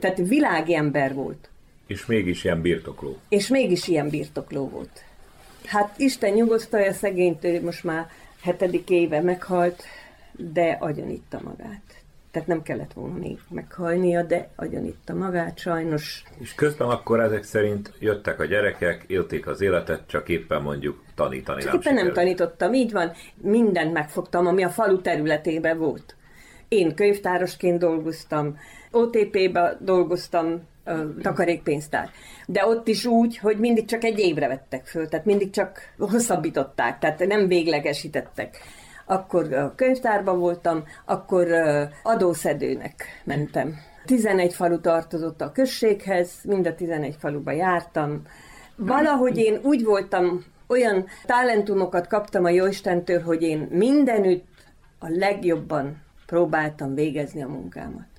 [0.00, 1.49] tehát világi ember volt.
[1.90, 3.16] És mégis ilyen birtokló.
[3.28, 5.04] És mégis ilyen birtokló volt.
[5.64, 8.10] Hát Isten nyugosztalja szegényt, most már
[8.40, 9.82] hetedik éve meghalt,
[10.32, 11.82] de agyonitta magát.
[12.30, 16.22] Tehát nem kellett volna még meghalnia, de agyonitta magát sajnos.
[16.38, 21.62] És közben akkor ezek szerint jöttek a gyerekek, élték az életet, csak éppen mondjuk tanítani
[21.62, 23.12] csak nem éppen nem tanítottam, így van.
[23.34, 26.16] Mindent megfogtam, ami a falu területében volt.
[26.68, 28.58] Én könyvtárosként dolgoztam,
[28.90, 30.68] OTP-be dolgoztam,
[31.22, 32.10] takarékpénztár.
[32.46, 36.98] De ott is úgy, hogy mindig csak egy évre vettek föl, tehát mindig csak hosszabbították,
[36.98, 38.56] tehát nem véglegesítettek.
[39.06, 41.48] Akkor a könyvtárban voltam, akkor
[42.02, 43.74] adószedőnek mentem.
[44.04, 48.22] 11 falu tartozott a községhez, mind a 11 faluba jártam.
[48.76, 54.48] Valahogy én úgy voltam, olyan talentumokat kaptam a Jóistentől, hogy én mindenütt
[54.98, 58.09] a legjobban próbáltam végezni a munkámat.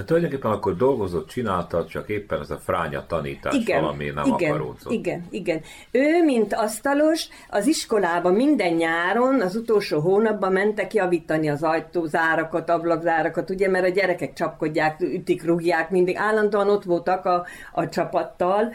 [0.00, 4.50] De tulajdonképpen akkor dolgozott, csináltad, csak éppen ez a fránya tanítás igen, valami nem igen,
[4.50, 4.92] akaródzott.
[4.92, 5.60] Igen, igen.
[5.90, 13.50] Ő, mint asztalos, az iskolába minden nyáron, az utolsó hónapban mentek javítani az ajtózárakat, ablakzárakat,
[13.50, 18.72] ugye, mert a gyerekek csapkodják, ütik, rúgják, mindig állandóan ott voltak a, a csapattal,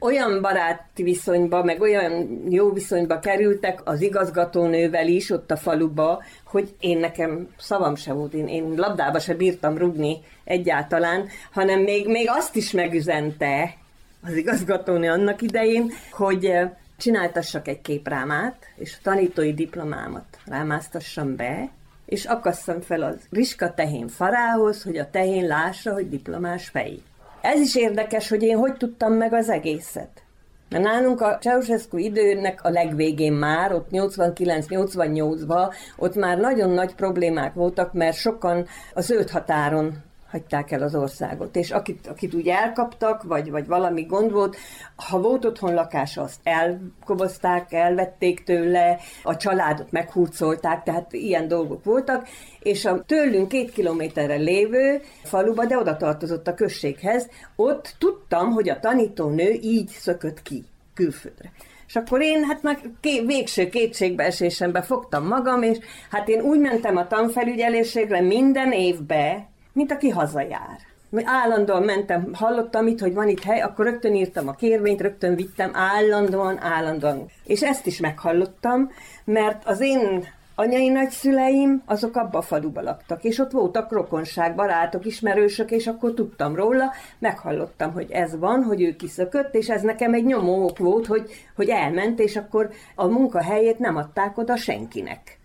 [0.00, 6.74] olyan baráti viszonyba, meg olyan jó viszonyba kerültek az igazgatónővel is ott a faluba, hogy
[6.80, 12.26] én nekem szavam se volt, én, én labdába se bírtam rugni egyáltalán, hanem még, még
[12.28, 13.74] azt is megüzente
[14.22, 21.70] az igazgatónő annak idején, hogy eh, csináltassak egy képrámát, és a tanítói diplomámat rámáztassam be,
[22.06, 27.04] és akasszam fel az riska tehén farához, hogy a tehén lássa, hogy diplomás fejét.
[27.42, 30.22] Ez is érdekes, hogy én hogy tudtam meg az egészet.
[30.70, 37.54] Mert nálunk a Ceausescu időnek a legvégén már, ott 89-88-ban, ott már nagyon nagy problémák
[37.54, 41.56] voltak, mert sokan az zöld határon hagyták el az országot.
[41.56, 44.56] És akit, akit úgy elkaptak, vagy, vagy valami gond volt,
[44.96, 52.28] ha volt otthon lakás, azt elkobozták, elvették tőle, a családot meghurcolták, tehát ilyen dolgok voltak,
[52.60, 58.68] és a tőlünk két kilométerre lévő faluba, de oda tartozott a községhez, ott tudtam, hogy
[58.68, 60.64] a tanítónő így szökött ki
[60.94, 61.52] külföldre.
[61.90, 65.78] És akkor én hát meg ké, végső kétségbeesésembe fogtam magam, és
[66.10, 70.78] hát én úgy mentem a tanfelügyelésségre minden évbe, mint aki hazajár.
[71.24, 75.70] Állandóan mentem, hallottam itt, hogy van itt hely, akkor rögtön írtam a kérvényt, rögtön vittem,
[75.74, 77.26] állandóan, állandóan.
[77.44, 78.90] És ezt is meghallottam,
[79.24, 80.26] mert az én
[80.60, 86.14] anyai nagyszüleim, azok abba a faluba laktak, és ott voltak rokonság, barátok, ismerősök, és akkor
[86.14, 91.06] tudtam róla, meghallottam, hogy ez van, hogy ő kiszökött, és ez nekem egy nyomók volt,
[91.06, 95.39] hogy, hogy elment, és akkor a munkahelyét nem adták oda senkinek.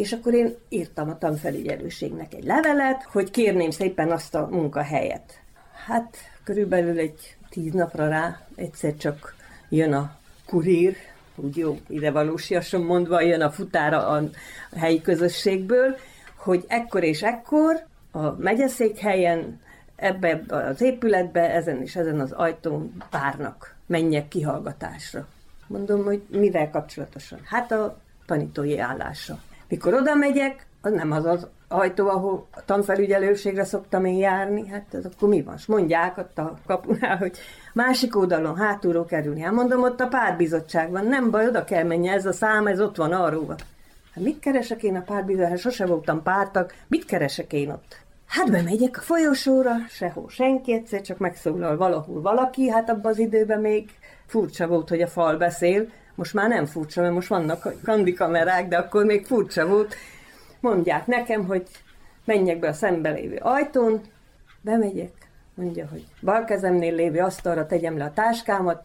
[0.00, 5.40] És akkor én írtam a tanfelügyelőségnek egy levelet, hogy kérném szépen azt a munkahelyet.
[5.86, 9.34] Hát körülbelül egy tíz napra rá egyszer csak
[9.68, 10.96] jön a kurír,
[11.36, 14.22] úgy jó ide valósiasan mondva, jön a futára a
[14.76, 15.96] helyi közösségből,
[16.36, 19.60] hogy ekkor és ekkor a megyeszékhelyen
[19.96, 25.26] ebbe az épületbe, ezen és ezen az ajtón várnak, menjek kihallgatásra.
[25.66, 27.40] Mondom, hogy mivel kapcsolatosan?
[27.44, 29.38] Hát a tanítói állásra.
[29.70, 34.94] Mikor oda megyek, az nem az az ajtó, ahol a tanfelügyelőségre szoktam én járni, hát
[34.94, 35.56] ez akkor mi van?
[35.56, 37.38] S mondják ott a kapunál, hogy
[37.72, 39.40] másik oldalon, hátulról kerülni.
[39.40, 42.80] Hát mondom, ott a pártbizottság van, nem baj, oda kell menni, ez a szám, ez
[42.80, 43.54] ott van arról.
[44.14, 45.50] Hát mit keresek én a pártbizottság?
[45.50, 47.96] Hát sose voltam pártak, mit keresek én ott?
[48.26, 53.60] Hát bemegyek a folyosóra, sehol senki, egyszer csak megszólal valahol valaki, hát abban az időben
[53.60, 53.90] még
[54.26, 55.88] furcsa volt, hogy a fal beszél,
[56.20, 59.94] most már nem furcsa, mert most vannak kandikamerák, de akkor még furcsa volt.
[60.60, 61.66] Mondják nekem, hogy
[62.24, 64.00] menjek be a szembe lévő ajtón,
[64.60, 65.12] bemegyek,
[65.54, 68.84] mondja, hogy bal kezemnél lévő asztalra tegyem le a táskámat,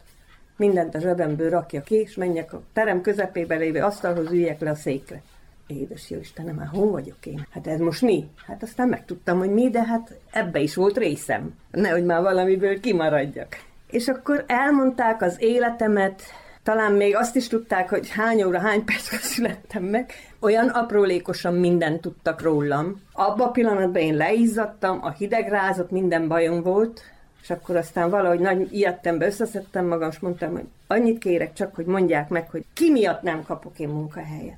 [0.58, 4.76] mindent a zsebemből rakja ki, és menjek a terem közepébe lévő asztalhoz, üljek le a
[4.76, 5.22] székre.
[5.68, 7.48] Édes jó Istenem, hát hol vagyok én?
[7.50, 8.30] Hát ez most mi?
[8.48, 11.56] Hát aztán megtudtam, hogy mi, de hát ebbe is volt részem.
[11.72, 13.48] Nehogy már valamiből kimaradjak.
[13.90, 16.22] És akkor elmondták az életemet,
[16.66, 20.12] talán még azt is tudták, hogy hány óra, hány percre születtem meg.
[20.40, 23.02] Olyan aprólékosan mindent tudtak rólam.
[23.12, 27.02] Abban a pillanatban én leizzadtam, a hideg rázott, minden bajom volt,
[27.42, 31.86] és akkor aztán valahogy nagy ilyettembe összeszedtem magam, és mondtam, hogy annyit kérek csak, hogy
[31.86, 34.58] mondják meg, hogy ki miatt nem kapok én munkahelyet.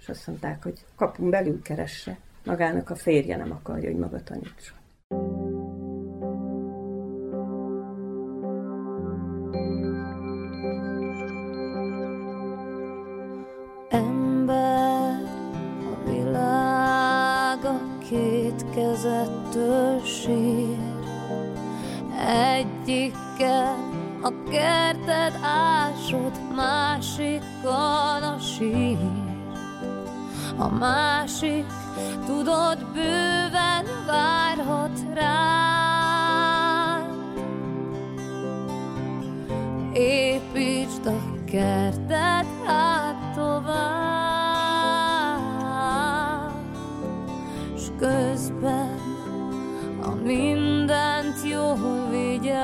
[0.00, 2.16] És azt mondták, hogy kapunk belül keresse.
[2.44, 5.53] Magának a férje nem akarja, hogy maga tanítson.
[18.44, 20.78] Két kezettől sír.
[22.28, 23.76] Egyikkel
[24.22, 28.98] a kerted ásod, másikon a sír.
[30.56, 31.66] A másik,
[32.26, 35.44] tudod, bőven várhat rád.
[39.92, 42.53] Építsd a kertet
[50.24, 52.54] mindent jól vigyázd.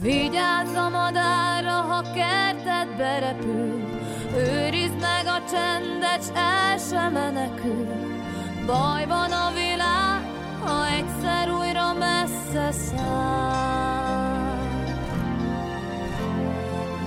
[0.00, 3.84] Vigyázz a madárra, ha kerted berepül,
[4.36, 7.86] őrizd meg a csendet, s el sem menekül.
[8.66, 10.20] Bajban a világ,
[10.64, 13.66] ha egyszer újra messze száll.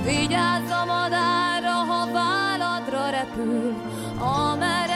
[0.03, 3.73] Vigyázz a madárra, ha váladra repül,
[4.19, 4.88] amerre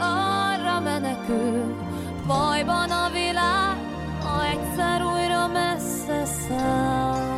[0.00, 1.76] arra menekül.
[2.26, 3.76] Bajban a világ,
[4.22, 7.30] ha egyszer újra messze száll.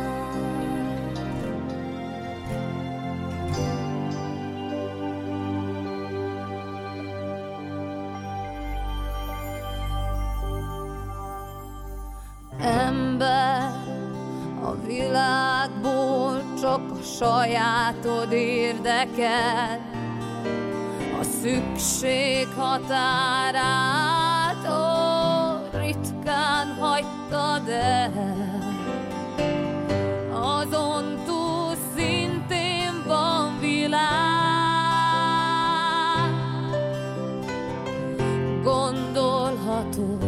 [12.59, 13.71] Ember,
[14.63, 19.92] a világból csak a sajátod érdekel,
[21.43, 23.63] szükség határát
[24.67, 24.81] ó,
[25.77, 28.11] ritkán hagytad el.
[30.31, 34.01] Azon túl szintén van világ,
[38.63, 40.23] gondolhatod,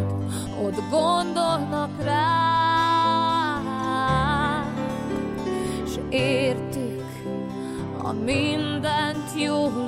[0.63, 2.43] ott gondolnak rá,
[5.87, 7.03] s értik,
[8.03, 9.84] a mindent jól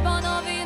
[0.00, 0.59] Bajban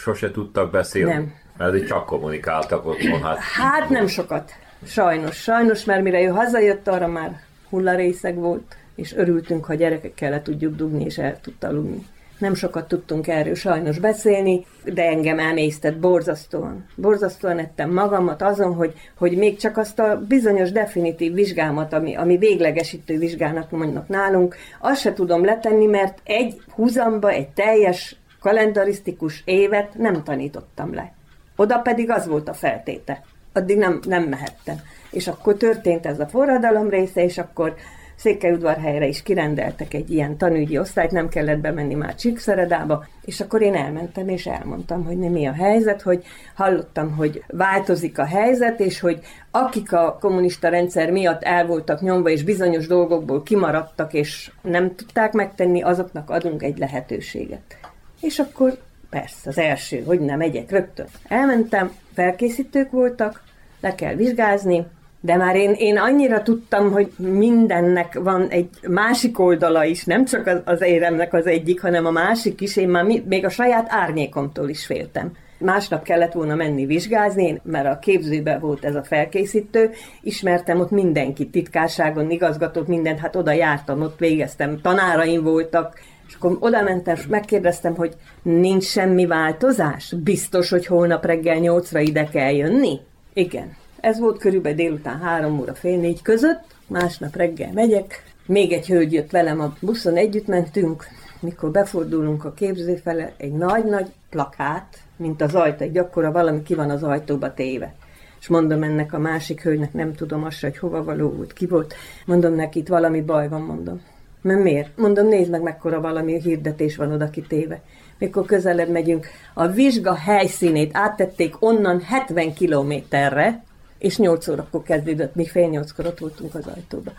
[0.00, 1.12] sose tudtak beszélni?
[1.12, 1.34] Nem.
[1.56, 3.22] Mert csak kommunikáltak otthon.
[3.22, 4.52] Hát, Hát nem sokat.
[4.84, 10.42] Sajnos, sajnos, mert mire ő hazajött, arra már hullarészeg volt, és örültünk, ha gyerekekkel le
[10.42, 12.06] tudjuk dugni, és el tudta aludni.
[12.38, 16.86] Nem sokat tudtunk erről sajnos beszélni, de engem emésztett borzasztóan.
[16.94, 22.36] Borzasztóan ettem magamat azon, hogy, hogy még csak azt a bizonyos definitív vizsgámat, ami, ami
[22.36, 29.94] véglegesítő vizsgának mondnak nálunk, azt se tudom letenni, mert egy húzamba, egy teljes kalendarisztikus évet
[29.94, 31.12] nem tanítottam le.
[31.56, 33.22] Oda pedig az volt a feltéte.
[33.52, 34.76] Addig nem, nem mehettem.
[35.10, 37.74] És akkor történt ez a forradalom része, és akkor
[38.20, 43.74] Székelyudvarhelyre is kirendeltek egy ilyen tanügyi osztályt, nem kellett bemenni már Csíkszeredába, és akkor én
[43.74, 46.24] elmentem, és elmondtam, hogy mi a helyzet, hogy
[46.54, 49.20] hallottam, hogy változik a helyzet, és hogy
[49.50, 55.32] akik a kommunista rendszer miatt el voltak nyomva, és bizonyos dolgokból kimaradtak, és nem tudták
[55.32, 57.79] megtenni, azoknak adunk egy lehetőséget.
[58.20, 58.78] És akkor
[59.10, 61.06] persze, az első, hogy nem megyek rögtön.
[61.28, 63.42] Elmentem, felkészítők voltak,
[63.80, 64.86] le kell vizsgázni,
[65.20, 70.46] de már én, én annyira tudtam, hogy mindennek van egy másik oldala is, nem csak
[70.46, 72.76] az, az éremnek az egyik, hanem a másik is.
[72.76, 75.32] Én már mi, még a saját árnyékomtól is féltem.
[75.58, 79.90] Másnap kellett volna menni vizsgázni, mert a képzőben volt ez a felkészítő,
[80.22, 86.00] ismertem ott mindenkit, titkárságon, igazgatók, mindent, hát oda jártam, ott végeztem, tanáraim voltak,
[86.30, 90.14] és akkor oda mentem, és megkérdeztem, hogy nincs semmi változás?
[90.22, 93.00] Biztos, hogy holnap reggel nyolcra ide kell jönni?
[93.32, 93.76] Igen.
[94.00, 99.12] Ez volt körülbelül délután három óra, fél négy között, másnap reggel megyek, még egy hölgy
[99.12, 101.04] jött velem a buszon, együtt mentünk,
[101.40, 106.74] mikor befordulunk a képző fele, egy nagy-nagy plakát, mint az ajtó, egy akkora valami ki
[106.74, 107.94] van az ajtóba téve.
[108.40, 111.94] És mondom ennek a másik hölgynek, nem tudom azt, hogy hova való volt, ki volt.
[112.26, 114.00] Mondom neki, itt valami baj van, mondom.
[114.42, 114.96] Mert miért?
[114.96, 117.80] Mondom, nézd meg, mekkora valami hirdetés van oda kitéve.
[118.18, 123.62] Mikor közelebb megyünk, a vizsga helyszínét áttették onnan 70 kilométerre,
[123.98, 127.10] és 8 órakor kezdődött, mi fél nyolckor ott voltunk az ajtóba.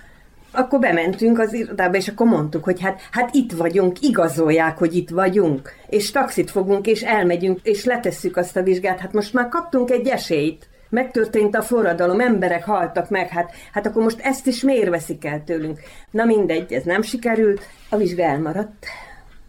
[0.51, 5.09] Akkor bementünk az irodába, és akkor mondtuk, hogy hát, hát itt vagyunk, igazolják, hogy itt
[5.09, 8.99] vagyunk, és taxit fogunk, és elmegyünk, és letesszük azt a vizsgát.
[8.99, 10.69] Hát most már kaptunk egy esélyt.
[10.91, 15.43] Megtörtént a forradalom, emberek haltak meg, hát, hát akkor most ezt is miért veszik el
[15.43, 15.79] tőlünk?
[16.09, 18.85] Na mindegy, ez nem sikerült, a vizsga elmaradt.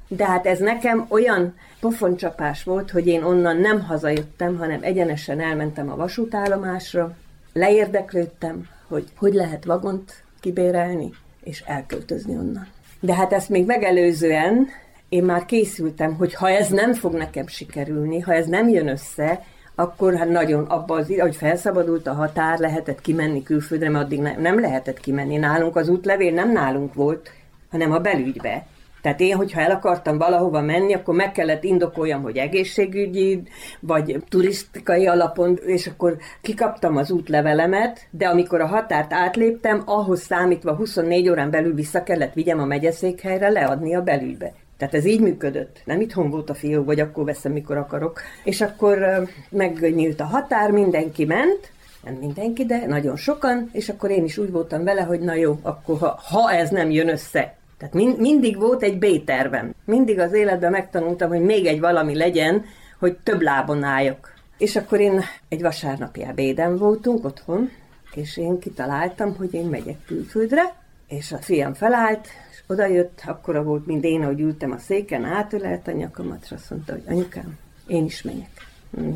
[0.08, 5.90] De hát ez nekem olyan pofoncsapás volt, hogy én onnan nem hazajöttem, hanem egyenesen elmentem
[5.90, 7.16] a vasútállomásra,
[7.52, 11.10] leérdeklődtem, hogy hogy lehet vagont kibérelni,
[11.44, 12.66] és elköltözni onnan.
[13.00, 14.68] De hát ezt még megelőzően
[15.08, 19.44] én már készültem, hogy ha ez nem fog nekem sikerülni, ha ez nem jön össze,
[19.82, 24.36] akkor hát nagyon abban az hogy felszabadult a határ, lehetett kimenni külföldre, mert addig ne,
[24.36, 25.36] nem lehetett kimenni.
[25.36, 27.30] Nálunk az útlevél nem nálunk volt,
[27.70, 28.66] hanem a belügybe.
[29.02, 33.42] Tehát én, hogyha el akartam valahova menni, akkor meg kellett indokoljam, hogy egészségügyi,
[33.80, 40.74] vagy turisztikai alapon, és akkor kikaptam az útlevelemet, de amikor a határt átléptem, ahhoz számítva
[40.74, 44.52] 24 órán belül vissza kellett vigyem a megyeszékhelyre leadni a belügybe.
[44.82, 45.80] Tehát ez így működött.
[45.84, 48.20] Nem itthon volt a fiú, vagy akkor veszem, mikor akarok.
[48.44, 51.72] És akkor megnyílt a határ, mindenki ment,
[52.04, 55.58] nem mindenki, de nagyon sokan, és akkor én is úgy voltam vele, hogy na jó,
[55.62, 59.74] akkor ha, ha ez nem jön össze, tehát mind, mindig volt egy B-tervem.
[59.84, 62.64] Mindig az életben megtanultam, hogy még egy valami legyen,
[62.98, 64.34] hogy több lábon álljak.
[64.58, 67.70] És akkor én egy vasárnapi ebéden voltunk otthon,
[68.14, 70.81] és én kitaláltam, hogy én megyek külföldre,
[71.16, 75.88] és a fiam felállt, és odajött, akkora volt, mint én, ahogy ültem a széken, átölelt
[75.88, 78.50] a nyakamat, és azt mondta, hogy anyukám, én is megyek.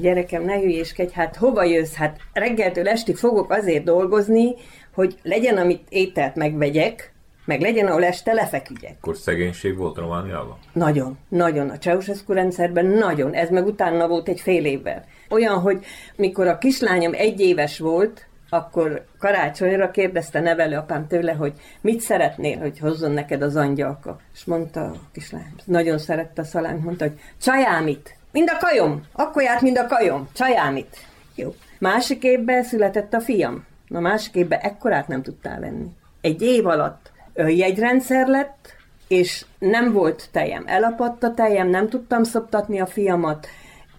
[0.00, 1.94] Gyerekem, ne hülyéskedj, hát hova jössz?
[1.94, 4.54] Hát reggeltől estig fogok azért dolgozni,
[4.94, 7.12] hogy legyen, amit ételt megvegyek,
[7.44, 8.96] meg legyen, ahol este lefeküdjek.
[9.00, 10.56] Akkor szegénység volt Romániában?
[10.72, 11.68] Nagyon, nagyon.
[11.68, 13.32] A Ceausescu rendszerben nagyon.
[13.32, 15.04] Ez meg utána volt egy fél évvel.
[15.30, 15.84] Olyan, hogy
[16.16, 22.78] mikor a kislányom egy éves volt, akkor karácsonyra kérdezte nevelőapám tőle, hogy mit szeretnél, hogy
[22.78, 24.20] hozzon neked az angyalka.
[24.34, 29.42] És mondta a kislány, nagyon szerette a szalányt, mondta, hogy csajámit, mind a kajom, akkor
[29.42, 30.96] járt, mind a kajom, csajámit.
[31.34, 31.54] Jó.
[31.78, 33.64] Másik évben született a fiam.
[33.88, 35.88] Na másik évben ekkorát nem tudtál venni.
[36.20, 38.74] Egy év alatt jegyrendszer lett,
[39.08, 40.64] és nem volt tejem.
[40.66, 43.46] Elapadt a tejem, nem tudtam szoptatni a fiamat,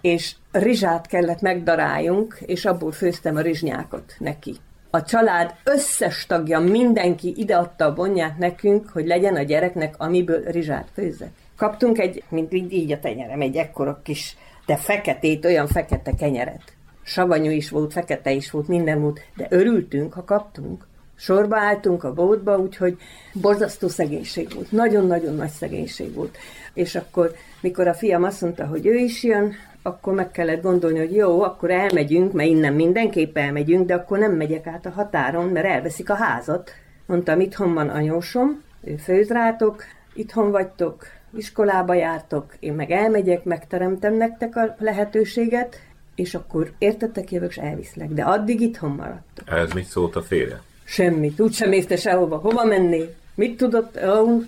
[0.02, 4.56] és rizsát kellett megdaráljunk, és abból főztem a rizsnyákot neki.
[4.90, 10.88] A család összes tagja, mindenki ideadta a bonyát nekünk, hogy legyen a gyereknek, amiből rizsát
[10.94, 11.30] főzzek.
[11.58, 16.62] Kaptunk egy, mint így, így a tenyerem, egy ekkora kis, de feketét, olyan fekete kenyeret.
[17.04, 20.88] Savanyú is volt, fekete is volt, minden volt, de örültünk, ha kaptunk.
[21.16, 22.98] Sorba álltunk a bótba, úgyhogy
[23.34, 24.72] borzasztó szegénység volt.
[24.72, 26.38] Nagyon-nagyon nagy szegénység volt.
[26.74, 29.54] És akkor, mikor a fiam azt mondta, hogy ő is jön,
[29.88, 34.32] akkor meg kellett gondolni, hogy jó, akkor elmegyünk, mert innen mindenképp elmegyünk, de akkor nem
[34.32, 36.72] megyek át a határon, mert elveszik a házat.
[37.06, 39.84] Mondtam, itthon van anyósom, ő főz rátok,
[40.14, 45.80] itthon vagytok, iskolába jártok, én meg elmegyek, megteremtem nektek a lehetőséget,
[46.16, 48.10] és akkor értettek, jövök, és elviszlek.
[48.10, 49.50] De addig itthon maradtok.
[49.50, 50.62] Ez mit szólt a férje?
[50.84, 52.38] Semmit, úgysem észte sehova.
[52.38, 53.04] Hova menni?
[53.36, 54.00] Mit tudott?
[54.06, 54.42] Ó,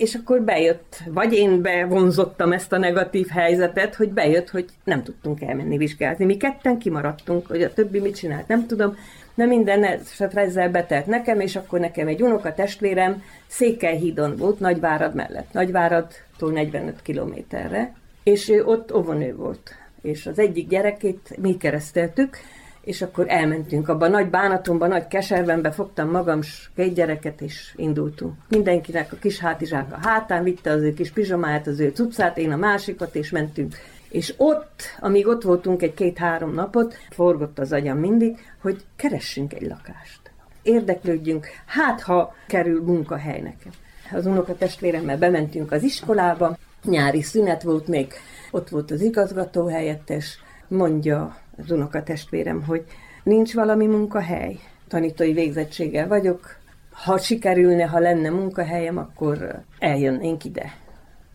[0.00, 5.42] és akkor bejött, vagy én bevonzottam ezt a negatív helyzetet, hogy bejött, hogy nem tudtunk
[5.42, 6.24] elmenni vizsgázni.
[6.24, 8.96] Mi ketten kimaradtunk, hogy a többi mit csinált, nem tudom,
[9.34, 15.14] de minden esetre ezzel betelt nekem, és akkor nekem egy unoka testvérem Székelyhídon volt, Nagyvárad
[15.14, 19.74] mellett, Nagyváradtól 45 kilométerre, és ő ott óvonő volt.
[20.02, 22.36] És az egyik gyerekét mi kereszteltük,
[22.84, 26.40] és akkor elmentünk abba nagy bánatomba, nagy keservembe, fogtam magam
[26.76, 28.34] két gyereket, és indultunk.
[28.48, 32.52] Mindenkinek a kis hátizsák a hátán, vitte az ő kis pizsamáját, az ő cuccát, én
[32.52, 33.74] a másikat, és mentünk.
[34.08, 39.66] És ott, amíg ott voltunk egy két-három napot, forgott az agyam mindig, hogy keressünk egy
[39.66, 40.20] lakást.
[40.62, 43.72] Érdeklődjünk, hát ha kerül munkahely nekem.
[44.12, 48.12] Az unoka testvéremmel bementünk az iskolába, nyári szünet volt még,
[48.50, 52.84] ott volt az igazgató helyettes, mondja az unoka testvérem, hogy
[53.22, 54.58] nincs valami munkahely.
[54.88, 56.56] Tanítói végzettséggel vagyok,
[56.90, 60.72] ha sikerülne, ha lenne munkahelyem, akkor eljönnénk ide.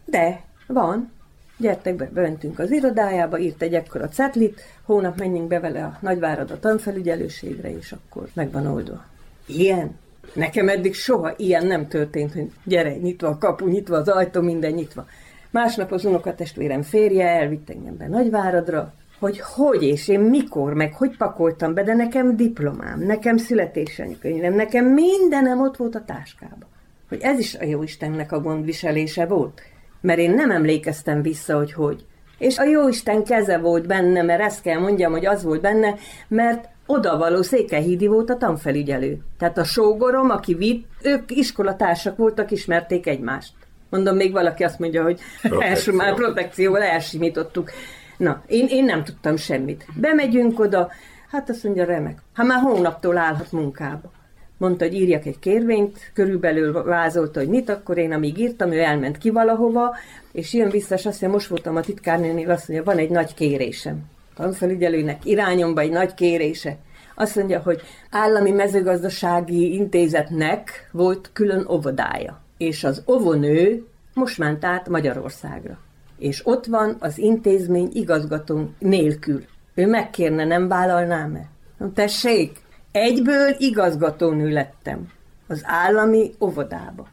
[0.06, 1.12] De van,
[1.58, 6.52] gyertek be, bementünk az irodájába, írt egy ekkora cetlit, hónap menjünk be vele a Nagyvárad
[6.52, 9.06] a tanfelügyelőségre, és akkor meg van oldva.
[9.46, 9.98] Ilyen?
[10.34, 14.72] Nekem eddig soha ilyen nem történt, hogy gyere, nyitva a kapu, nyitva az ajtó, minden
[14.72, 15.06] nyitva.
[15.50, 21.18] Másnap az unokatestvérem férje elvitt engem be Nagyváradra, hogy hogy és én mikor, meg hogy
[21.18, 26.68] pakoltam be, de nekem diplomám, nekem születésanykönyvem, nekem mindenem ott volt a táskában.
[27.10, 29.62] Hogy ez is a Jóistennek a gondviselése volt.
[30.02, 32.06] Mert én nem emlékeztem vissza, hogy hogy.
[32.38, 35.96] És a Jóisten keze volt benne, mert ezt kell mondjam, hogy az volt benne,
[36.28, 39.18] mert odavaló Székelyhídi volt a tanfelügyelő.
[39.38, 43.54] Tehát a sógorom, aki vitt, ők iskolatársak voltak, ismerték egymást.
[43.90, 45.20] Mondom, még valaki azt mondja, hogy
[45.60, 47.72] első már protekcióval elsimítottuk.
[48.18, 49.86] Na, én, én nem tudtam semmit.
[49.96, 50.92] Bemegyünk oda,
[51.30, 52.22] hát azt mondja, remek.
[52.34, 54.12] Hát már hónaptól állhat munkába.
[54.58, 59.18] Mondta, hogy írjak egy kérvényt, körülbelül vázolta, hogy mit, akkor én amíg írtam, ő elment
[59.18, 59.96] ki valahova,
[60.32, 63.34] és jön vissza, és azt mondja, most voltam a titkárnénél, azt mondja, van egy nagy
[63.34, 64.04] kérésem.
[64.36, 66.78] Tanfelügyelőnek irányomba egy nagy kérése.
[67.16, 74.90] Azt mondja, hogy állami mezőgazdasági intézetnek volt külön óvodája, és az óvonő most ment át
[74.90, 75.78] Magyarországra
[76.18, 79.44] és ott van az intézmény igazgató nélkül.
[79.76, 81.50] Ő megkérne, nem vállalnám-e?
[81.78, 82.52] Na, tessék,
[82.92, 85.08] egyből igazgatónő lettem
[85.48, 87.08] az állami óvodába.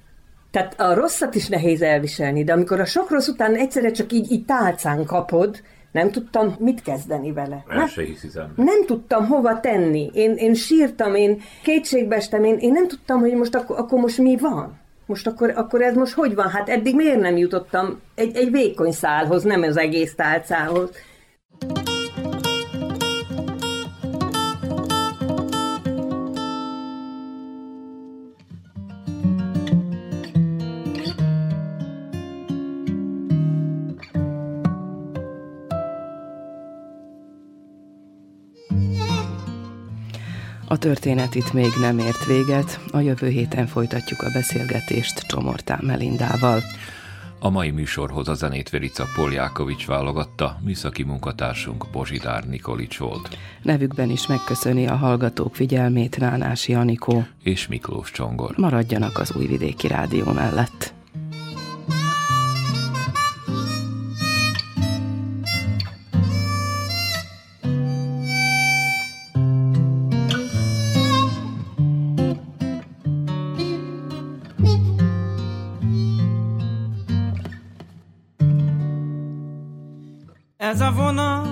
[0.51, 4.33] Tehát a rosszat is nehéz elviselni, de amikor a sok rossz után egyszerre csak így,
[4.33, 7.65] így tálcán kapod, nem tudtam mit kezdeni vele.
[7.69, 8.53] El se hiszem.
[8.57, 10.11] Nem tudtam hova tenni.
[10.15, 14.37] Én, én sírtam, én kétségbeestem, én, én nem tudtam, hogy most akkor, akkor most mi
[14.37, 14.81] van.
[15.07, 16.49] Most akkor, akkor ez most hogy van?
[16.49, 20.91] Hát eddig miért nem jutottam egy, egy vékony szálhoz, nem az egész tálcához?
[40.73, 46.61] A történet itt még nem ért véget, a jövő héten folytatjuk a beszélgetést Csomortán Melindával.
[47.39, 53.39] A mai műsorhoz a zenét Verica Poljákovics válogatta, műszaki munkatársunk Bozsidár Nikolics volt.
[53.63, 57.25] Nevükben is megköszöni a hallgatók figyelmét Nánási Anikó.
[57.43, 58.55] És Miklós Csongor.
[58.57, 60.95] Maradjanak az Újvidéki Rádió mellett.
[80.73, 81.49] Ez a vonat,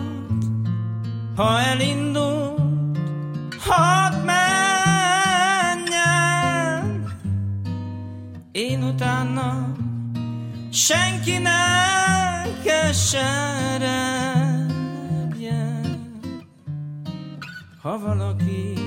[1.36, 5.94] ha elindult, hadd menjen.
[8.52, 9.74] Én utána
[10.70, 11.50] senki ne
[12.64, 13.40] keseredjen.
[17.82, 18.78] Ha valaki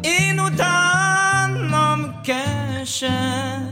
[0.00, 3.70] én utánam kesered,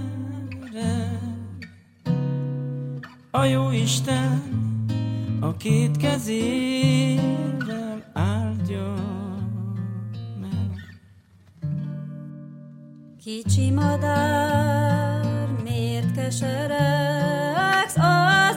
[3.31, 4.44] a jó Isten
[5.65, 7.55] két kezével
[8.13, 8.95] áldja
[10.41, 11.01] meg.
[13.25, 18.57] Kicsi madár, miért keseregsz az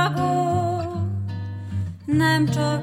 [0.00, 0.26] ágon?
[2.04, 2.75] Nem csak